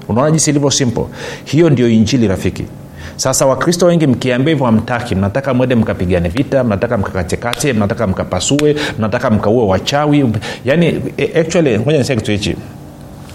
Unaona 0.10 0.32
jinsi 0.32 0.50
ilivyo 0.50 0.72
simple? 0.72 1.06
Hiyo 1.46 1.70
ndio 1.70 1.90
injili 1.90 2.28
rafiki 2.28 2.64
sasa 3.16 3.46
wakristo 3.46 3.86
wengi 3.86 4.08
mkiambia 4.08 4.52
hivyo 4.54 4.66
hamtaki. 4.66 5.16
Mnataka 5.16 5.54
mwende 5.54 5.76
mkapigane 5.76 6.30
vita 6.30 6.64
mnataka 6.64 6.98
mkakatekate 6.98 7.74
mnataka 7.74 8.08
mkapasue 8.08 8.76
mnataka 9.00 9.30
mkaue 9.30 9.66
wachawi. 9.66 10.32
Yani 10.66 11.02
actually 11.40 11.78
moja 11.78 11.98
nisia 11.98 12.16
kitu 12.16 12.32
hichi. 12.32 12.56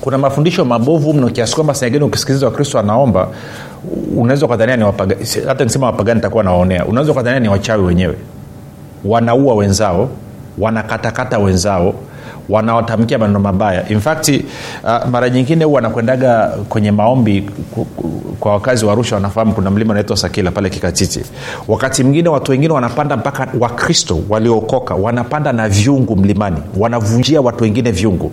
Kuna 0.00 0.18
mafundisho 0.18 0.64
mabovu 0.64 1.14
mno 1.14 1.28
kiasi 1.28 1.54
kwamba 1.54 1.74
saingine 1.74 2.04
ukisikiliza 2.04 2.46
wakristo 2.46 2.78
anaomba 2.78 3.28
unaweza 4.16 4.46
ukadhania 4.46 4.76
ni 4.76 4.84
hata 5.46 5.64
nikisema 5.64 5.86
wapagani 5.86 6.20
takuwa 6.20 6.44
nawaonea. 6.44 6.86
Unaweza 6.86 7.12
ukadhania 7.12 7.40
ni 7.40 7.48
wachawi 7.48 7.84
wenyewe. 7.84 8.14
Wanaua 9.04 9.54
wenzao 9.54 10.08
wanakatakata 10.58 11.38
wenzao 11.38 11.94
wanawatamkia 12.48 13.18
maneno 13.18 13.40
mabaya. 13.40 13.88
In 13.88 14.00
fact 14.00 14.28
uh, 14.28 15.06
mara 15.10 15.30
nyingine 15.30 15.64
huwa 15.64 15.76
wanakwendaga 15.76 16.46
kwenye 16.68 16.90
maombi 16.92 17.50
kwa 18.40 18.52
wakazi 18.52 18.84
wa 18.84 18.92
arusha 18.92 19.14
wanafahamu 19.14 19.52
kuna 19.54 19.70
mlima 19.70 19.90
unaitwa 19.92 20.16
sakila 20.16 20.50
pale 20.50 20.70
kikatiti. 20.70 21.20
Wakati 21.68 22.02
mwingine 22.02 22.28
watu 22.28 22.52
wengine 22.52 22.72
wanapanda 22.72 23.16
mpaka 23.16 23.48
wakristo 23.60 24.18
waliookoka 24.28 24.94
wanapanda 24.94 25.52
na 25.52 25.68
vyungu 25.68 26.16
mlimani 26.16 26.56
wanavunjia 26.78 27.40
watu 27.40 27.64
wengine 27.64 27.90
vyungu 27.90 28.30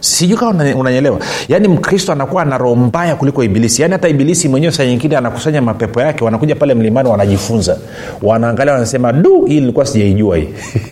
sijui 0.00 0.36
kama 0.36 0.50
una- 0.50 0.76
unanyelewa 0.76 1.18
yaani 1.48 1.68
mkristo 1.68 2.12
anakuwa 2.12 2.42
ana 2.42 2.58
roho 2.58 2.76
mbaya 2.76 3.16
kuliko 3.16 3.44
ibilisi. 3.44 3.82
Yaani 3.82 3.92
hata 3.92 4.08
ibilisi 4.08 4.48
mwenyewe 4.48 4.72
saa 4.72 4.84
nyingine 4.84 5.16
anakusanya 5.16 5.62
mapepo 5.62 6.00
yake 6.00 6.24
wanakuja 6.24 6.54
pale 6.54 6.74
mlimani 6.74 7.08
wanajifunza. 7.08 7.78
Wanaangalia 8.22 8.72
wanasema 8.72 9.12
du 9.12 9.44
hii 9.44 9.56
ilikuwa 9.56 9.86
sijaijua 9.86 10.36
hii. 10.36 10.48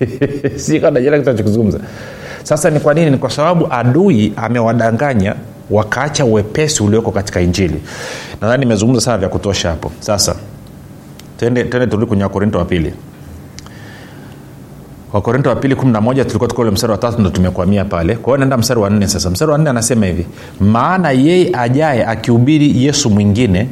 Sijui 0.57 0.81
kama 0.81 0.90
unanyelewa 0.90 1.18
kitu 1.18 1.31
nachokizungumza 1.31 1.79
sasa 2.42 2.70
ni 2.70 2.81
kwa 2.81 2.94
nini? 2.94 3.11
Ni 3.11 3.18
kwa 3.18 3.31
sababu 3.31 3.66
adui 3.70 4.33
amewadanganya 4.37 5.35
wakaacha 5.70 6.24
uwepesi 6.24 6.83
ulioko 6.83 7.11
katika 7.11 7.40
injili. 7.40 7.81
Nadhani 8.40 8.61
nimezungumza 8.61 9.00
sana 9.00 9.18
vya 9.18 9.29
kutosha 9.29 9.70
hapo. 9.70 9.92
Sasa 10.00 10.35
tende, 11.37 11.64
tende 11.64 11.87
turudi 11.87 12.07
kwenye 12.07 12.22
wakorinto 12.22 12.59
wa 12.59 12.64
pili. 12.64 12.92
Wakorinto 15.12 15.50
wa 15.50 15.57
pili 15.57 15.74
11 15.74 16.24
tulikuwa 16.24 16.48
tuko 16.48 16.62
ule 16.62 16.70
mstari 16.70 16.90
wa 16.92 16.98
tatu 16.98 17.20
ndo 17.20 17.31
tumekwamia 17.31 17.85
pale. 17.85 18.14
Kwa 18.16 18.24
hiyo 18.26 18.37
naenda 18.37 18.57
mstari 18.57 18.81
wa 18.81 18.90
nne 18.90 19.09
sasa. 19.09 19.31
Mstari 19.31 19.53
wa 19.53 19.59
nne 19.59 19.70
anasema 19.70 20.07
hivi 20.07 20.26
maana 20.61 21.11
yeye 21.11 21.50
ajaye 21.53 22.07
akihubiri 22.07 22.85
yesu 22.85 23.11
mwingine 23.11 23.68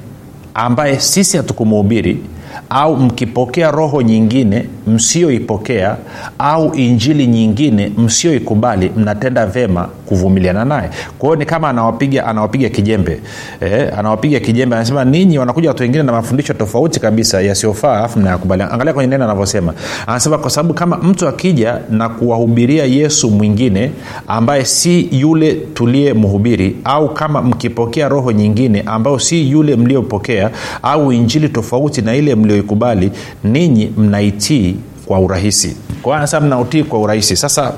ambaye 0.54 1.00
sisi 1.00 1.36
hatukumuhubiri 1.36 2.22
au 2.70 2.96
mkipokea 2.96 3.70
roho 3.70 4.02
nyingine 4.02 4.68
msioipokea 4.88 5.96
au 6.38 6.74
injili 6.74 7.26
nyingine 7.26 7.92
msioikubali 7.98 8.90
mnatenda 8.96 9.46
vema 9.46 9.88
kuvumiliana 10.06 10.64
naye. 10.64 10.90
Kwa 11.18 11.36
ni 11.36 11.44
kama 11.46 11.68
anawapiga 11.68 12.26
anawapiga 12.26 12.68
kijembe. 12.68 13.20
Eh, 13.60 13.88
anawapiga 13.98 14.40
kijembe 14.40 14.76
anasema 14.76 15.04
ninyi 15.04 15.38
wanakuja 15.38 15.68
watu 15.68 15.82
wengine 15.82 16.02
na 16.02 16.12
mafundisho 16.12 16.54
tofauti 16.54 17.00
kabisa 17.00 17.40
yasiyofaa 17.42 18.04
afu 18.04 18.18
mnayakubali. 18.18 18.62
Angalia 18.62 18.92
kwenye 18.92 19.10
neno 19.10 19.24
anavyosema. 19.24 19.74
Anasema 20.06 20.38
kwa 20.38 20.50
sababu 20.50 20.74
kama 20.74 20.96
mtu 20.96 21.28
akija 21.28 21.78
na 21.90 22.08
kuwahubiria 22.08 22.84
yesu 22.84 23.30
mwingine 23.30 23.90
ambaye 24.28 24.64
si 24.64 25.08
yule 25.20 25.54
tuliye 25.54 26.14
mhubiri 26.14 26.76
au 26.84 27.14
kama 27.14 27.42
mkipokea 27.42 28.08
roho 28.08 28.32
nyingine 28.32 28.82
ambayo 28.86 29.18
si 29.18 29.50
yule 29.50 29.76
mliopokea 29.76 30.50
au 30.82 31.12
injili 31.12 31.48
tofauti 31.48 32.02
na 32.02 32.14
ile 32.16 32.34
mlioikubali 32.34 33.10
ninyi 33.44 33.92
mnaitii 33.96 34.76
kwa 35.08 35.18
urahisi. 35.20 35.76
Kwa 36.02 36.16
anasema 36.16 36.46
mnautii 36.46 36.82
kwa 36.84 36.98
urahisi. 36.98 37.36
Sasa 37.36 37.72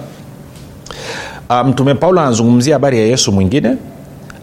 mtume 1.48 1.64
mtume 1.70 1.94
paulo 1.94 2.20
anazungumzia 2.20 2.74
habari 2.74 2.98
ya 2.98 3.06
yesu 3.06 3.32
mwingine 3.32 3.76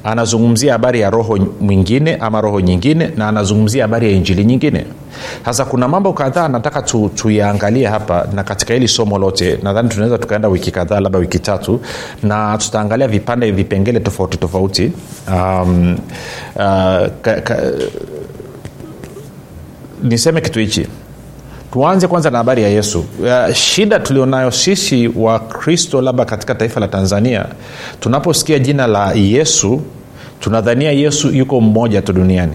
anazungumzia 0.03 0.73
habari 0.73 0.99
ya 1.01 1.09
roho 1.09 1.37
mwingine 1.61 2.15
ama 2.15 2.41
roho 2.41 2.59
nyingine 2.59 3.11
na 3.17 3.27
anazungumzia 3.27 3.83
habari 3.83 4.05
ya 4.11 4.11
injili 4.17 4.45
nyingine. 4.45 4.85
Sasa 5.45 5.65
kuna 5.65 5.87
mambo 5.87 6.13
kadhaa 6.13 6.47
nataka 6.47 6.81
tu, 6.81 7.11
tuyaangalie 7.15 7.87
hapa 7.87 8.27
na 8.33 8.43
katika 8.43 8.73
hili 8.73 8.87
somo 8.87 9.17
lote 9.17 9.59
nadhani 9.63 9.89
tunaweza 9.89 10.17
tukaenda 10.17 10.47
wiki 10.47 10.71
kadhaa 10.71 10.99
labda 10.99 11.19
wiki 11.19 11.39
tatu 11.39 11.79
na 12.23 12.57
tutaangalia 12.57 13.07
vipande 13.07 13.51
vipengele 13.51 13.99
tofauti 13.99 14.37
tofauti. 14.37 14.91
Um, 15.33 15.97
uh, 16.55 16.61
ka, 17.21 17.41
ka, 17.43 17.57
niseme 20.03 20.41
kitu 20.41 20.59
hichi 20.59 20.87
tuanze 21.73 22.07
kwanza 22.07 22.29
na 22.29 22.37
habari 22.37 22.63
ya 22.63 22.69
yesu. 22.69 23.05
Uh, 23.21 23.53
shida 23.53 23.99
tulionayo 23.99 24.51
sisi 24.51 25.07
wa 25.15 25.39
kristo 25.39 26.01
labda 26.01 26.25
katika 26.25 26.55
taifa 26.55 26.79
la 26.79 26.87
tanzania 26.87 27.45
tunaposikia 27.99 28.59
jina 28.59 28.87
la 28.87 29.13
yesu 29.13 29.81
tunadhania 30.39 30.91
yesu 30.91 31.29
yuko 31.29 31.61
mmoja 31.61 32.01
tu 32.01 32.13
duniani. 32.13 32.53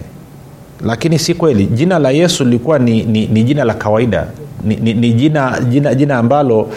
Lakini 0.85 1.19
si 1.19 1.33
kweli. 1.33 1.65
Jina 1.65 1.99
la 1.99 2.11
yesu 2.11 2.43
lilikuwa 2.43 2.79
ni, 2.79 3.03
ni, 3.03 3.27
ni 3.27 3.43
jina 3.43 3.63
la 3.63 3.73
kawaida. 3.73 4.27
Ni, 4.63 4.75
ni, 4.75 4.93
ni 4.93 5.13
jina, 5.13 5.59
jina, 5.69 5.95
jina 5.95 6.17
ambalo 6.17 6.69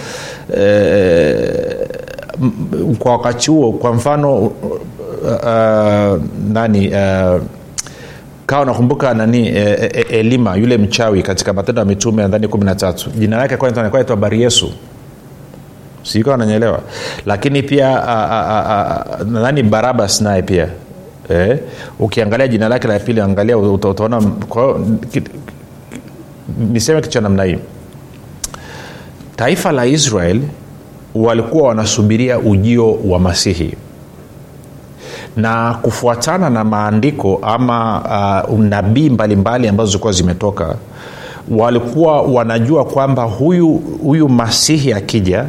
eh, 0.56 1.76
kwa 2.98 3.12
wakati 3.12 3.50
huo 3.50 3.72
kwa 3.72 3.92
mfano 3.94 4.36
uh, 4.36 4.52
nani 6.52 6.88
uh, 6.88 7.40
kawa 8.46 8.64
nakumbuka 8.66 9.14
nani 9.14 9.48
e, 9.48 9.54
e, 9.94 10.00
elima 10.18 10.56
yule 10.56 10.78
mchawi 10.78 11.22
katika 11.22 11.52
matendo 11.52 11.80
ya 11.80 11.84
mitume 11.84 12.22
nadhani 12.22 12.48
kumi 12.48 12.64
na 12.64 12.74
tatu. 12.74 13.10
Jina 13.10 13.36
lake 13.36 13.56
naitwa 13.92 14.16
bari 14.16 14.42
yesu 14.42 14.72
sikawa 16.02 16.34
ananyelewa 16.34 16.80
lakini 17.26 17.62
pia 17.62 17.88
nadhani 19.26 19.62
barabas 19.62 20.20
naye 20.20 20.42
pia. 20.42 20.68
Eh, 21.28 21.58
ukiangalia 21.98 22.48
jina 22.48 22.68
lake 22.68 22.88
la 22.88 22.98
pili 22.98 23.20
angalia 23.20 23.58
uta, 23.58 23.88
utaona 23.88 24.22
niseme 26.70 27.00
kitu 27.00 27.20
namna 27.20 27.44
hii. 27.44 27.58
Taifa 29.36 29.72
la 29.72 29.86
israel 29.86 30.40
walikuwa 31.14 31.68
wanasubiria 31.68 32.38
ujio 32.38 32.92
wa 32.94 33.18
masihi 33.18 33.74
na 35.36 35.74
kufuatana 35.74 36.50
na 36.50 36.64
maandiko 36.64 37.38
ama 37.42 38.02
uh, 38.48 38.58
nabii 38.58 39.10
mbalimbali 39.10 39.68
ambazo 39.68 39.90
zilikuwa 39.90 40.12
zimetoka 40.12 40.76
walikuwa 41.50 42.22
wanajua 42.22 42.84
kwamba 42.84 43.22
huyu 43.22 43.68
huyu 44.02 44.28
masihi 44.28 44.92
akija 44.92 45.44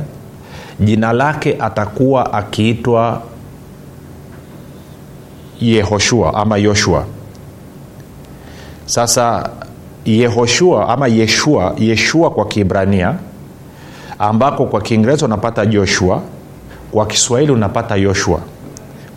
jina 0.79 1.13
lake 1.13 1.57
atakuwa 1.59 2.33
akiitwa 2.33 3.21
yehoshua 5.61 6.33
ama 6.33 6.57
yoshua. 6.57 7.05
Sasa 8.85 9.49
yehoshua 10.05 10.89
ama 10.89 11.07
yeshua 11.07 11.73
yeshua 11.77 12.29
kwa 12.29 12.45
kiibrania 12.45 13.15
ambako 14.19 14.65
kwa 14.65 14.81
kiingereza 14.81 15.25
unapata 15.25 15.65
joshua 15.65 16.21
kwa 16.91 17.05
kiswahili 17.05 17.51
unapata 17.51 17.95
yoshua 17.95 18.39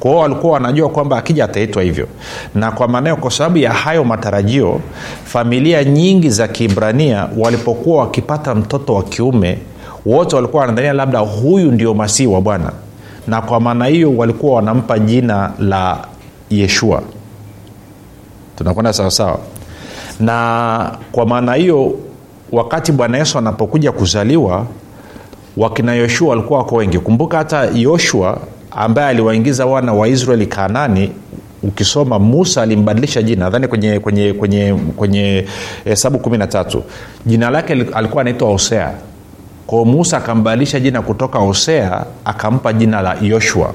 kwao 0.01 0.17
walikuwa 0.17 0.53
wanajua 0.53 0.89
kwamba 0.89 1.17
akija 1.19 1.45
ataitwa 1.45 1.83
hivyo. 1.83 2.07
Na 2.55 2.71
kwa 2.71 2.89
maanao 2.89 3.17
kwa 3.17 3.31
sababu 3.31 3.59
ya 3.59 3.73
hayo 3.73 4.05
matarajio 4.05 4.81
familia 5.25 5.85
nyingi 5.85 6.31
za 6.31 6.49
kiibrania 6.49 7.29
walipokuwa 7.37 8.01
wakipata 8.01 8.55
mtoto 8.55 8.95
wa 8.95 9.03
kiume 9.03 9.59
wote 10.07 10.37
walikuwa 10.37 10.61
wanadhania 10.61 10.93
labda 10.93 11.19
huyu 11.19 11.73
ndio 11.73 11.95
masihi 11.95 12.27
wa 12.29 12.41
bwana. 12.41 12.73
Na 13.27 13.43
kwa 13.43 13.61
maana 13.61 13.87
hiyo 13.87 14.17
walikuwa 14.17 14.55
wanampa 14.57 14.99
jina 14.99 15.53
la 15.59 15.99
yeshua. 16.51 17.03
Tunakwenda 18.59 18.93
sawasawa 18.93 19.39
na 20.21 20.99
kwa 21.13 21.27
maana 21.27 21.55
hiyo 21.55 21.95
wakati 22.53 22.93
bwana 22.93 23.19
yesu 23.19 23.39
anapokuja 23.39 23.93
kuzaliwa 23.93 24.67
wakina 25.57 25.95
yoshua 25.95 26.29
walikuwa 26.29 26.59
wako 26.59 26.77
wengi. 26.77 26.99
Kumbuka 26.99 27.39
hata 27.39 27.65
yoshua 27.65 28.39
ambaye 28.71 29.09
aliwaingiza 29.09 29.67
wana 29.67 29.93
wa 29.93 30.09
israeli 30.09 30.47
kanani 30.47 31.13
ukisoma 31.63 32.19
musa 32.19 32.63
alimbadilisha 32.63 33.23
jina 33.23 33.45
nadhani 33.45 33.69
kwenye 33.69 33.99
kwenye 34.01 34.33
kwenye 34.33 34.75
kwenye 34.97 35.47
hesabu 35.85 36.19
kumi 36.19 36.39
na 36.39 36.47
tatu. 36.47 36.83
Jina 37.27 37.51
lake 37.51 37.73
alikuwa 37.95 38.21
anaitwa 38.21 38.49
hosea. 38.49 38.93
Kwao 39.67 39.85
musa 39.85 40.17
akambadilisha 40.17 40.81
jina 40.81 41.03
kutoka 41.03 41.39
hosea 41.39 42.05
akampa 42.25 42.73
jina 42.73 43.03
la 43.03 43.17
yoshua. 43.23 43.75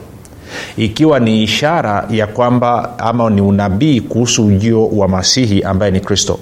Ikiwa 0.78 1.20
ni 1.20 1.44
ishara 1.44 2.06
ya 2.12 2.28
kwamba 2.28 3.00
ama 3.00 3.30
ni 3.30 3.42
unabii 3.42 4.02
kuhusu 4.02 4.46
ujio 4.48 4.88
wa 4.88 5.08
masihi 5.08 5.62
ambaye 5.64 5.92
ni 5.92 6.00
kristo. 6.00 6.40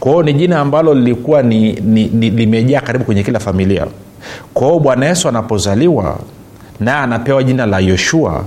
Kwao 0.00 0.22
ni 0.22 0.32
jina 0.32 0.60
ambalo 0.60 0.94
lilikuwa 0.94 1.42
ni, 1.42 1.72
ni, 1.72 2.04
ni 2.04 2.30
limejaa 2.30 2.80
karibu 2.80 3.04
kwenye 3.04 3.22
kila 3.22 3.38
familia. 3.40 3.86
Kwao 4.54 4.78
bwana 4.78 5.06
yesu 5.06 5.28
anapozaliwa 5.28 6.18
naye 6.80 6.98
anapewa 6.98 7.42
jina 7.42 7.66
la 7.66 7.78
yoshua 7.78 8.44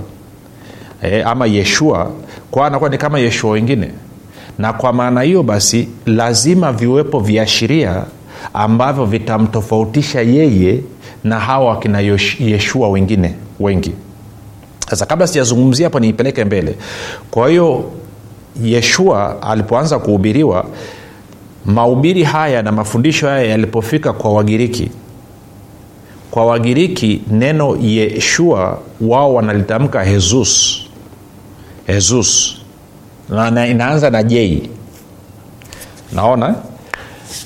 e, 1.02 1.22
ama 1.22 1.46
yeshua 1.46 2.10
kwao 2.50 2.66
anakuwa 2.66 2.90
ni 2.90 2.98
kama 2.98 3.18
yeshua 3.18 3.50
wengine. 3.50 3.88
Na 4.58 4.72
kwa 4.72 4.92
maana 4.92 5.22
hiyo 5.22 5.42
basi 5.42 5.88
lazima 6.06 6.72
viwepo 6.72 7.20
viashiria 7.20 8.04
ambavyo 8.54 9.04
vitamtofautisha 9.04 10.20
yeye 10.20 10.80
na 11.24 11.40
hawa 11.40 11.68
wakina 11.68 12.00
yeshua 12.40 12.88
wengine 12.88 13.34
wengi. 13.60 13.92
Sasa 14.90 15.06
kabla 15.06 15.26
sijazungumzia 15.26 15.86
hapo 15.86 16.00
niipeleke 16.00 16.44
mbele. 16.44 16.74
Kwa 17.30 17.48
hiyo 17.48 17.90
yeshua 18.62 19.42
alipoanza 19.42 19.98
kuhubiriwa 19.98 20.64
mahubiri 21.66 22.22
haya 22.22 22.62
na 22.62 22.72
mafundisho 22.72 23.28
haya 23.28 23.44
yalipofika 23.44 24.12
kwa 24.12 24.32
wagiriki 24.32 24.90
kwa 26.30 26.46
wagiriki 26.46 27.22
neno 27.30 27.76
yeshua 27.80 28.78
wao 29.00 29.34
wanalitamka 29.34 30.04
hezus 30.04 30.80
hezus 31.86 32.56
na 33.28 33.66
inaanza 33.66 34.10
na 34.10 34.22
jei 34.22 34.70
naona? 36.12 36.54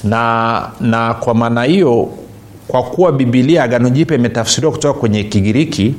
Na 0.04 0.70
na 0.80 1.14
kwa 1.14 1.34
maana 1.34 1.64
hiyo 1.64 2.08
kwa 2.68 2.82
kuwa 2.82 3.12
bibilia 3.12 3.62
agano 3.64 3.90
jipya 3.90 4.16
imetafsiriwa 4.16 4.72
kutoka 4.72 5.00
kwenye 5.00 5.24
kigiriki 5.24 5.94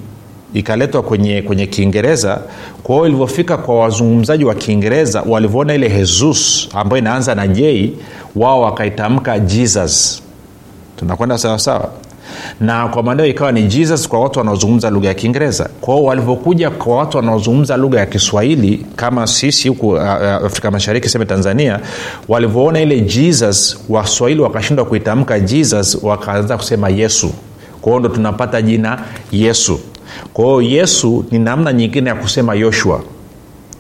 ikaletwa 0.54 1.04
kwenye 1.04 1.42
kwenye 1.42 1.68
kiingereza 1.68 2.42
kwa 2.84 2.96
hiyo 2.96 3.08
ilivyofika 3.08 3.58
kwa 3.58 3.80
wazungumzaji 3.80 4.46
wa 4.46 4.56
kiingereza 4.56 5.22
walivyoona 5.22 5.74
ile 5.76 5.90
hezus 5.90 6.70
ambayo 6.74 7.02
inaanza 7.02 7.36
na 7.36 7.48
jei 7.48 7.94
wao 8.36 8.62
wakaitamka 8.62 9.40
jesus. 9.40 10.24
Tunakwenda 10.98 11.38
sawasawa 11.38 11.90
na 12.60 12.88
kwa 12.88 13.04
maanao 13.04 13.26
ikawa 13.26 13.52
ni 13.52 13.64
jesus 13.64 14.08
kwa 14.08 14.20
watu 14.20 14.40
wanaozungumza 14.40 14.90
lugha 14.90 15.08
ya 15.08 15.14
kiingereza. 15.14 15.70
Kwao 15.82 16.04
walivyokuja 16.04 16.70
kwa 16.70 16.98
watu 16.98 17.18
wanaozungumza 17.18 17.78
lugha 17.78 18.00
ya 18.00 18.06
kiswahili 18.06 18.86
kama 18.96 19.28
sisi 19.28 19.68
huku 19.70 19.90
uh, 19.90 20.02
afrika 20.02 20.72
mashariki 20.72 21.10
seme 21.10 21.26
tanzania 21.26 21.80
walivyoona 22.28 22.82
ile 22.82 23.00
jesus 23.02 23.78
waswahili 23.90 24.42
wakashindwa 24.42 24.86
kuitamka 24.86 25.40
jesus 25.40 25.98
wakaanza 26.04 26.58
kusema 26.58 26.90
yesu. 26.90 27.32
Kwao 27.82 28.00
ndo 28.00 28.10
tunapata 28.10 28.62
jina 28.62 29.00
yesu. 29.32 29.80
Kwa 30.34 30.46
hiyo 30.46 30.62
yesu 30.62 31.26
ni 31.32 31.40
namna 31.40 31.74
nyingine 31.74 32.10
ya 32.10 32.16
kusema 32.16 32.56
yoshua 32.56 33.02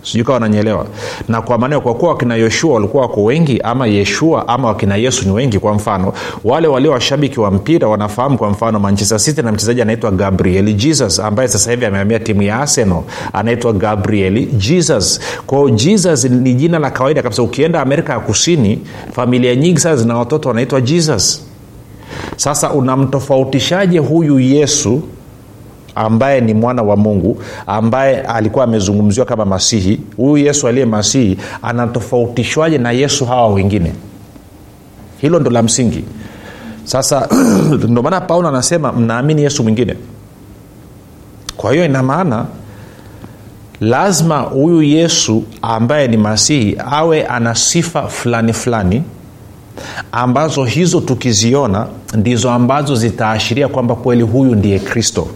sijui 0.05 0.23
kawa 0.23 0.33
wananyelewa 0.33 0.85
na 1.27 1.41
kwa 1.41 1.57
maana 1.57 1.79
kwa 1.79 1.93
kuwa 1.95 2.11
wakina 2.11 2.35
yoshua 2.35 2.73
walikuwa 2.73 3.03
wako 3.03 3.23
wengi 3.23 3.59
ama 3.61 3.87
yeshua 3.87 4.47
ama 4.47 4.67
wakina 4.67 4.95
yesu 4.95 5.25
ni 5.25 5.31
wengi 5.31 5.59
kwa 5.59 5.73
mfano 5.73 6.13
wale 6.43 6.67
walio 6.67 6.91
washabiki 6.91 7.39
wa 7.39 7.51
mpira 7.51 7.87
wanafahamu 7.87 8.37
kwa 8.37 8.49
mfano 8.49 8.79
manchester 8.79 9.19
city 9.19 9.41
na 9.41 9.51
mchezaji 9.51 9.81
anaitwa 9.81 10.11
gabriel 10.11 10.73
jesus 10.73 11.19
ambaye 11.19 11.47
sasa 11.49 11.71
hivi 11.71 11.85
amehamia 11.85 12.19
timu 12.19 12.41
ya 12.41 12.59
arsenal 12.59 13.01
anaitwa 13.33 13.73
gabriel 13.73 14.45
jesus. 14.45 15.19
Kwao 15.45 15.69
jesus 15.69 16.23
ni 16.23 16.53
jina 16.53 16.79
la 16.79 16.91
kawaida 16.91 17.21
kabisa. 17.23 17.43
Ukienda 17.43 17.81
amerika 17.81 18.13
ya 18.13 18.19
kusini 18.19 18.79
familia 19.11 19.55
nyingi 19.55 19.79
sana 19.79 19.95
zina 19.95 20.17
watoto 20.17 20.49
wanaitwa 20.49 20.81
jesus. 20.81 21.45
Sasa 22.37 22.71
unamtofautishaje 22.71 23.99
huyu 23.99 24.39
yesu 24.39 25.01
ambaye 25.95 26.41
ni 26.41 26.53
mwana 26.53 26.81
wa 26.83 26.95
mungu 26.97 27.41
ambaye 27.67 28.21
alikuwa 28.21 28.63
amezungumziwa 28.63 29.25
kama 29.25 29.45
masihi. 29.45 29.99
Huyu 30.17 30.45
yesu 30.45 30.67
aliye 30.67 30.85
masihi 30.85 31.37
anatofautishwaje 31.61 32.77
na 32.77 32.91
yesu 32.91 33.25
hawa 33.25 33.47
wengine? 33.47 33.93
Hilo 35.21 35.39
ndo 35.39 35.51
la 35.51 35.63
msingi. 35.63 36.03
Sasa 36.83 37.27
ndo 37.89 38.01
maana 38.03 38.21
paulo 38.21 38.47
anasema 38.47 38.91
mnaamini 38.91 39.43
yesu 39.43 39.63
mwingine. 39.63 39.95
Kwa 41.57 41.71
hiyo 41.73 41.85
ina 41.85 42.03
maana 42.03 42.45
lazima 43.81 44.39
huyu 44.39 44.81
yesu 44.83 45.43
ambaye 45.61 46.07
ni 46.07 46.17
masihi 46.17 46.77
awe 46.91 47.25
ana 47.25 47.55
sifa 47.55 48.07
fulani 48.07 48.53
fulani 48.53 49.03
ambazo 50.11 50.63
hizo 50.63 51.01
tukiziona 51.01 51.87
ndizo 52.15 52.51
ambazo 52.51 52.95
zitaashiria 52.95 53.67
kwamba 53.67 53.95
kweli 53.95 54.23
huyu 54.23 54.55
ndiye 54.55 54.79
kristo 54.79 55.27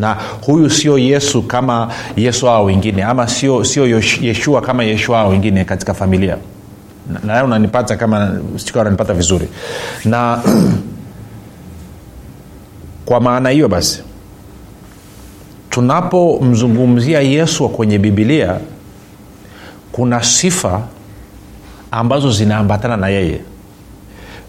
na 0.00 0.16
huyu 0.46 0.70
sio 0.70 0.98
yesu 0.98 1.42
kama 1.42 1.92
yesu 2.16 2.46
hao 2.46 2.64
wengine 2.64 3.02
ama 3.04 3.28
sio 3.28 3.64
sio 3.64 3.86
yeshua 4.20 4.60
kama 4.60 4.84
yeshua 4.84 5.18
hao 5.18 5.28
wengine 5.28 5.64
katika 5.64 5.94
familia. 5.94 6.36
Na, 7.12 7.20
na 7.34 7.44
unanipata 7.44 7.96
kama 7.96 8.40
unanipata 8.74 9.14
vizuri. 9.14 9.48
Na 10.04 10.42
kwa 13.06 13.20
maana 13.20 13.50
hiyo 13.50 13.68
basi 13.68 14.02
tunapomzungumzia 15.70 17.20
yesu 17.20 17.68
kwenye 17.68 17.98
bibilia 17.98 18.56
kuna 19.92 20.22
sifa 20.22 20.82
ambazo 21.90 22.30
zinaambatana 22.32 22.96
na 22.96 23.08
yeye. 23.08 23.40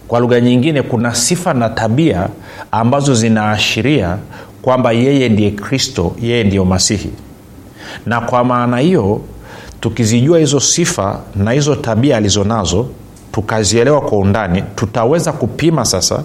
Kwa 0.07 0.19
lugha 0.19 0.41
nyingine 0.41 0.81
kuna 0.81 1.15
sifa 1.15 1.53
na 1.53 1.69
tabia 1.69 2.27
ambazo 2.71 3.15
zinaashiria 3.15 4.17
kwamba 4.63 4.91
yeye 4.91 5.29
ndiye 5.29 5.51
kristo 5.51 6.15
yeye 6.21 6.43
ndiyo 6.43 6.65
masihi. 6.65 7.09
Na 8.05 8.21
kwa 8.21 8.43
maana 8.43 8.77
hiyo 8.77 9.21
tukizijua 9.79 10.39
hizo 10.39 10.59
sifa 10.59 11.19
na 11.35 11.51
hizo 11.51 11.75
tabia 11.75 12.17
alizonazo 12.17 12.87
tukazielewa 13.31 14.01
kwa 14.01 14.17
undani 14.17 14.63
tutaweza 14.75 15.31
kupima 15.31 15.85
sasa 15.85 16.23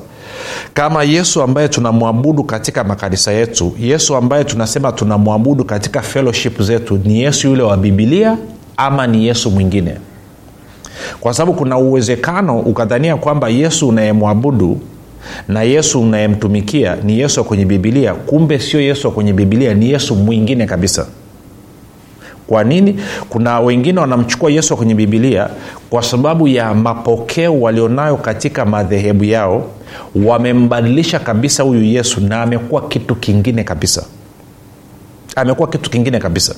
kama 0.74 1.04
yesu 1.04 1.42
ambaye 1.42 1.68
tunamwabudu 1.68 2.44
katika 2.44 2.84
makanisa 2.84 3.32
yetu 3.32 3.72
yesu 3.80 4.16
ambaye 4.16 4.44
tunasema 4.44 4.92
tunamwabudu 4.92 5.64
katika 5.64 6.02
fellowship 6.02 6.62
zetu 6.62 7.00
ni 7.04 7.20
yesu 7.22 7.48
yule 7.48 7.62
wa 7.62 7.76
bibilia 7.76 8.36
ama 8.76 9.06
ni 9.06 9.26
yesu 9.26 9.50
mwingine? 9.50 9.94
Kwa 11.20 11.34
sababu 11.34 11.58
kuna 11.58 11.78
uwezekano 11.78 12.60
ukadhania 12.60 13.16
kwamba 13.16 13.48
yesu 13.48 13.88
unayemwabudu 13.88 14.80
na 15.48 15.62
yesu 15.62 16.00
unayemtumikia 16.02 16.96
ni 16.96 17.18
yesu 17.20 17.40
wa 17.40 17.46
kwenye 17.46 17.64
bibilia 17.64 18.14
kumbe 18.14 18.58
sio 18.58 18.80
yesu 18.80 19.06
wa 19.08 19.14
kwenye 19.14 19.32
bibilia 19.32 19.74
ni 19.74 19.90
yesu 19.90 20.16
mwingine 20.16 20.66
kabisa. 20.66 21.06
Kwa 22.46 22.64
nini? 22.64 23.00
Kuna 23.28 23.60
wengine 23.60 24.00
wanamchukua 24.00 24.50
yesu 24.50 24.76
kwenye 24.76 24.94
bibilia 24.94 25.48
kwa 25.90 26.02
sababu 26.02 26.48
ya 26.48 26.74
mapokeo 26.74 27.60
walionayo 27.60 28.16
katika 28.16 28.64
madhehebu 28.64 29.24
yao. 29.24 29.66
Wamembadilisha 30.24 31.18
kabisa 31.18 31.62
huyu 31.62 31.84
yesu 31.84 32.20
na 32.20 32.42
amekuwa 32.42 32.88
kitu 32.88 33.14
kingine 33.14 33.64
kabisa. 33.64 34.04
Amekuwa 35.36 35.68
kitu 35.68 35.90
kingine 35.90 36.18
kabisa 36.18 36.54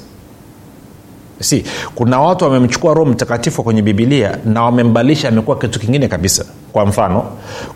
si 1.40 1.64
kuna 1.94 2.20
watu 2.20 2.44
wamemchukua 2.44 2.94
roho 2.94 3.10
mtakatifu 3.10 3.62
kwenye 3.62 3.82
bibilia 3.82 4.38
na 4.44 4.62
wamembalisha 4.62 5.28
amekuwa 5.28 5.58
kitu 5.58 5.80
kingine 5.80 6.08
kabisa. 6.08 6.44
Kwa 6.72 6.86
mfano 6.86 7.24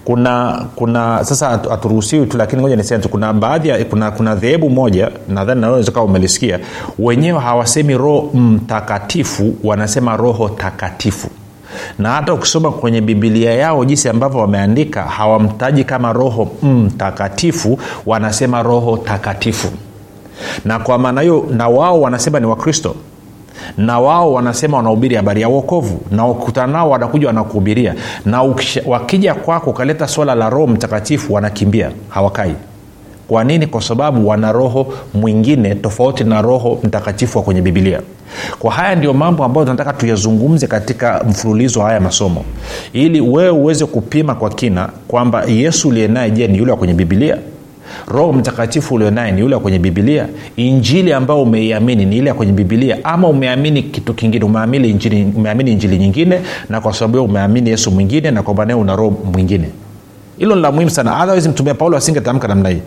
kuna 0.04 0.64
kuna 0.74 1.24
sasa 1.24 1.48
haturuhusiwi 1.48 2.26
tu 2.26 2.36
lakini 2.38 2.62
ngoja 2.62 2.76
niseme 2.76 3.02
tu 3.02 3.08
kuna 3.08 3.32
baadhi 3.32 3.84
kuna 3.84 4.10
kuna 4.10 4.34
dhehebu 4.34 4.70
moja 4.70 5.10
nadhani 5.28 5.60
naweza 5.60 6.02
umelisikia 6.02 6.60
wenyewe 6.98 7.38
hawasemi 7.40 7.96
roho 7.98 8.30
mtakatifu 8.34 9.54
wanasema 9.64 10.16
roho 10.16 10.48
takatifu. 10.48 11.28
Na 11.98 12.10
hata 12.12 12.34
ukisoma 12.34 12.72
kwenye 12.72 13.00
bibilia 13.00 13.54
yao 13.54 13.84
jinsi 13.84 14.08
ambavyo 14.08 14.40
wameandika 14.40 15.02
hawamtaji 15.02 15.84
kama 15.84 16.12
roho 16.12 16.48
mtakatifu 16.62 17.78
wanasema 18.06 18.62
roho 18.62 18.96
takatifu. 18.96 19.68
Na 20.64 20.78
kwa 20.78 20.98
maana 20.98 21.20
hiyo 21.20 21.46
na 21.50 21.68
wao 21.68 22.00
wanasema 22.00 22.40
ni 22.40 22.46
wakristo 22.46 22.94
na 23.76 24.00
wao 24.00 24.32
wanasema 24.32 24.76
wanahubiri 24.76 25.16
habari 25.16 25.40
ya 25.40 25.48
uokovu 25.48 26.00
na 26.10 26.26
ukutana 26.26 26.72
nao 26.72 26.90
wanakuja 26.90 27.26
wanakuhubiria. 27.26 27.94
Na 28.24 28.42
ukisha, 28.42 28.82
wakija 28.86 29.34
kwako 29.34 29.70
ukaleta 29.70 30.08
swala 30.08 30.34
la 30.34 30.50
roho 30.50 30.66
mtakatifu 30.66 31.34
wanakimbia. 31.34 31.90
Hawakai. 32.08 32.54
Kwa 33.28 33.44
nini? 33.44 33.66
Kwa 33.66 33.82
sababu 33.82 34.28
wana 34.28 34.52
roho 34.52 34.94
mwingine 35.14 35.74
tofauti 35.74 36.24
na 36.24 36.42
roho 36.42 36.78
mtakatifu 36.82 37.38
wa 37.38 37.44
kwenye 37.44 37.62
bibilia 37.62 38.00
kwa 38.58 38.72
haya 38.72 38.94
ndio 38.96 39.12
mambo 39.12 39.44
ambayo 39.44 39.64
tunataka 39.66 39.92
tuyazungumze 39.92 40.66
katika 40.66 41.24
mfululizo 41.28 41.80
wa 41.80 41.86
haya 41.86 42.00
masomo. 42.00 42.44
Ili 42.92 43.20
wewe 43.20 43.50
uweze 43.50 43.86
kupima 43.86 44.34
kwa 44.34 44.50
kina 44.50 44.88
kwamba 45.08 45.44
yesu 45.44 45.88
uliye 45.88 46.08
naye 46.08 46.30
je 46.30 46.46
ni 46.48 46.58
yule 46.58 46.70
wa 46.70 46.76
kwenye 46.76 46.94
bibilia 46.94 47.38
roho 48.08 48.32
mtakatifu 48.32 48.94
ulionaye 48.94 49.32
ni 49.32 49.40
yule 49.40 49.58
kwenye 49.58 49.78
bibilia 49.78 50.26
injili 50.56 51.12
ambayo 51.12 51.42
umeiamini 51.42 52.04
ni 52.04 52.16
ile 52.16 52.28
ya 52.28 52.34
kwenye 52.34 52.52
bibilia 52.52 52.98
ama 53.04 53.28
umeamini 53.28 53.82
kitu 53.82 54.14
kingine 54.14 54.44
umeamini 54.44 54.88
injili, 54.90 55.32
umeamini 55.36 55.72
injili 55.72 55.98
nyingine 55.98 56.40
na 56.68 56.80
kwa 56.80 56.92
sababu 56.92 57.12
hiyo 57.12 57.24
umeamini 57.24 57.70
yesu 57.70 57.90
mwingine 57.90 58.30
na 58.30 58.42
kwamba 58.42 58.64
naye 58.64 58.80
una 58.80 58.96
roho 58.96 59.10
mwingine. 59.32 59.68
Hilo 60.38 60.54
ni 60.56 60.62
la 60.62 60.72
muhimu 60.72 60.90
sana. 60.90 61.22
Otherwise 61.22 61.48
mtumia 61.48 61.74
paulo 61.74 61.96
asingetamka 61.96 62.48
namna 62.48 62.68
hii 62.68 62.80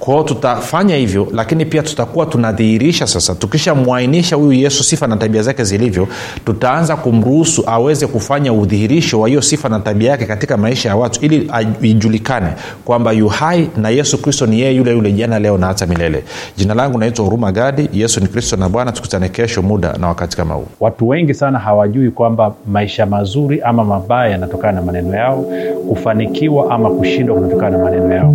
kwao 0.00 0.22
tutafanya 0.22 0.96
hivyo 0.96 1.28
lakini 1.32 1.64
pia 1.64 1.82
tutakuwa 1.82 2.26
tunadhihirisha 2.26 3.06
sasa. 3.06 3.34
Tukishamwainisha 3.34 4.36
huyu 4.36 4.52
yesu 4.52 4.84
sifa 4.84 5.06
na 5.06 5.16
tabia 5.16 5.42
zake 5.42 5.64
zilivyo 5.64 6.08
tutaanza 6.44 6.96
kumruhusu 6.96 7.62
aweze 7.66 8.06
kufanya 8.06 8.52
udhihirisho 8.52 9.20
wa 9.20 9.28
hiyo 9.28 9.42
sifa 9.42 9.68
na 9.68 9.80
tabia 9.80 10.10
yake 10.10 10.26
katika 10.26 10.56
maisha 10.56 10.88
ya 10.88 10.96
watu 10.96 11.20
ili 11.24 11.50
ijulikane 11.82 12.46
kwamba 12.84 13.12
yu 13.12 13.28
hai 13.28 13.70
na 13.76 13.88
yesu 13.90 14.22
kristo 14.22 14.46
ni 14.46 14.60
yeye 14.60 14.76
yule 14.76 14.90
yule 14.90 15.12
jana 15.12 15.38
leo 15.38 15.58
na 15.58 15.66
hata 15.66 15.86
milele. 15.86 16.24
Jina 16.56 16.74
langu 16.74 16.98
naitwa 16.98 17.24
huruma 17.24 17.52
gadi. 17.52 17.88
Yesu 17.92 18.20
ni 18.20 18.26
kristo 18.26 18.56
na 18.56 18.68
bwana. 18.68 18.92
Tukutane 18.92 19.28
kesho 19.28 19.62
muda 19.62 19.92
na 19.92 20.08
wakati 20.08 20.36
kama 20.36 20.54
huu. 20.54 20.66
Watu 20.80 21.08
wengi 21.08 21.34
sana 21.34 21.58
hawajui 21.58 22.10
kwamba 22.10 22.54
maisha 22.66 23.06
mazuri 23.06 23.60
ama 23.62 23.84
mabaya 23.84 24.30
yanatokana 24.30 24.72
na 24.72 24.82
maneno 24.82 25.16
yao 25.16 25.44
kufanikiwa 25.88 26.70
ama 26.74 26.90
kushindwa 26.90 27.36
kunatokana 27.36 27.78
na 27.78 27.84
maneno 27.84 28.14
yao 28.14 28.34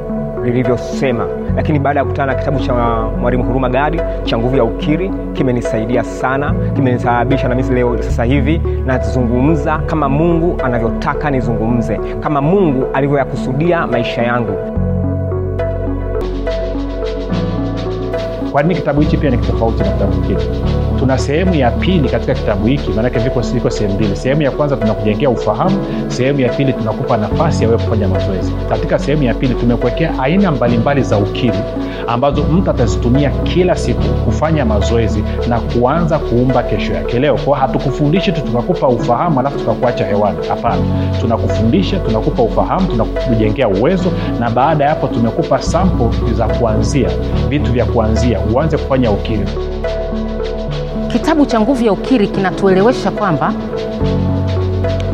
lilivyosema 0.43 1.27
lakini 1.55 1.79
baada 1.79 1.99
ya 1.99 2.03
kukutana 2.05 2.33
na 2.33 2.39
kitabu 2.39 2.59
cha 2.59 2.73
mwalimu 3.21 3.43
huruma 3.43 3.69
gadi 3.69 4.01
cha 4.23 4.37
nguvu 4.37 4.57
ya 4.57 4.63
ukiri 4.63 5.11
kimenisaidia 5.33 6.03
sana 6.03 6.53
kimenisababisha 6.75 7.47
na 7.47 7.55
misi 7.55 7.73
leo 7.73 7.97
sasa 8.01 8.23
hivi 8.23 8.61
nazungumza 8.85 9.77
kama 9.77 10.09
mungu 10.09 10.57
anavyotaka 10.63 11.29
nizungumze 11.31 11.99
kama 12.19 12.41
mungu 12.41 12.85
alivyoyakusudia 12.93 13.87
maisha 13.87 14.21
yangu 14.23 14.53
kwa 18.51 18.63
nini 18.63 18.75
kitabu 18.75 19.01
hichi 19.01 19.17
pia 19.17 19.29
ni 19.29 19.37
tofauti 19.37 19.83
na 19.83 19.89
kitabu 19.91 20.11
kingine? 20.21 20.39
Tuna 20.99 21.17
sehemu 21.17 21.55
ya 21.55 21.71
pili 21.71 22.09
katika 22.09 22.33
kitabu 22.33 22.65
hiki 22.67 22.89
maanake 22.89 23.19
viko 23.19 23.39
viko 23.39 23.69
sehemu 23.69 23.95
mbili. 23.95 24.15
Sehemu 24.15 24.41
ya 24.41 24.51
kwanza 24.51 24.75
tunakujengea 24.77 25.29
ufahamu 25.29 25.77
sehemu 26.07 26.39
ya 26.39 26.49
pili 26.49 26.73
tunakupa 26.73 27.17
nafasi 27.17 27.63
ya 27.63 27.69
wewe 27.69 27.81
kufanya 27.83 28.07
mazoezi. 28.07 28.51
Katika 28.69 28.99
sehemu 28.99 29.23
ya 29.23 29.33
pili 29.33 29.55
tumekuwekea 29.55 30.19
aina 30.19 30.51
mbalimbali 30.51 31.01
za 31.03 31.17
ukiri 31.17 31.57
ambazo 32.07 32.43
mtu 32.43 32.69
atazitumia 32.71 33.29
kila 33.29 33.75
siku 33.75 34.01
kufanya 34.25 34.65
mazoezi 34.65 35.23
na 35.49 35.59
kuanza 35.59 36.19
kuumba 36.19 36.63
kesho 36.63 36.93
yake. 36.93 37.19
Leo 37.19 37.35
kwao 37.37 37.59
hatukufundishi 37.59 38.31
tu 38.31 38.41
tukakupa 38.41 38.87
ufahamu 38.87 39.39
alafu 39.39 39.59
tukakuacha 39.59 40.05
hewani. 40.05 40.37
Hapana. 40.47 40.81
Tunakufundisha 41.21 41.99
tunakupa 41.99 42.43
ufahamu 42.43 42.87
tunakujengea 42.87 43.67
uwezo 43.67 44.11
na 44.39 44.49
baada 44.49 44.83
ya 44.83 44.89
hapo 44.89 45.07
tumekupa 45.07 45.61
sampo 45.61 46.11
za 46.33 46.47
kuanzia 46.47 47.09
vitu 47.49 47.71
vya 47.71 47.85
kuanzia 47.85 48.39
uanze 48.53 48.77
kufanya 48.77 49.11
ukiri. 49.11 49.45
Kitabu 51.07 51.45
cha 51.45 51.59
nguvu 51.59 51.83
ya 51.85 51.91
ukiri 51.91 52.27
kinatuelewesha 52.27 53.11
kwamba 53.11 53.53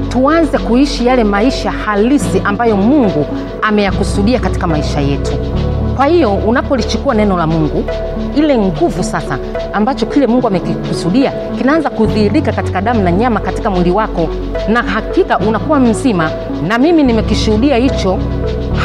tuanze 0.10 0.58
kuishi 0.58 1.06
yale 1.06 1.24
maisha 1.24 1.72
halisi 1.72 2.42
ambayo 2.44 2.78
mungu 2.78 3.26
ameyakusudia 3.62 4.40
katika 4.40 4.68
maisha 4.68 5.00
yetu 5.02 5.32
kwa 5.98 6.06
hiyo 6.06 6.34
unapolichukua 6.34 7.14
neno 7.16 7.38
la 7.38 7.48
mungu 7.48 7.84
ile 8.36 8.58
nguvu 8.58 9.04
sasa 9.04 9.38
ambacho 9.74 10.06
kile 10.06 10.28
mungu 10.28 10.48
amekikusudia 10.48 11.32
kinaanza 11.58 11.90
kudhihirika 11.90 12.52
katika 12.52 12.82
damu 12.82 13.04
na 13.04 13.12
nyama 13.12 13.40
katika 13.40 13.70
mwili 13.70 13.92
wako 13.92 14.30
na 14.70 14.84
hakika 14.84 15.40
unakuwa 15.40 15.80
mzima. 15.80 16.32
Na 16.68 16.78
mimi 16.78 17.04
nimekishuhudia 17.04 17.76
hicho 17.78 18.20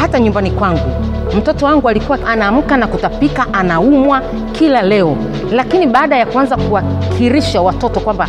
hata 0.00 0.20
nyumbani 0.20 0.50
kwangu. 0.50 0.90
Mtoto 1.38 1.66
wangu 1.66 1.88
alikuwa 1.88 2.18
anaamka 2.26 2.76
na 2.76 2.86
kutapika 2.86 3.46
anaumwa 3.52 4.20
kila 4.52 4.82
leo. 4.82 5.16
Lakini 5.52 5.86
baada 5.86 6.16
ya 6.16 6.26
kuanza 6.26 6.56
kuwakirisha 6.56 7.62
watoto 7.62 8.00
kwamba 8.00 8.28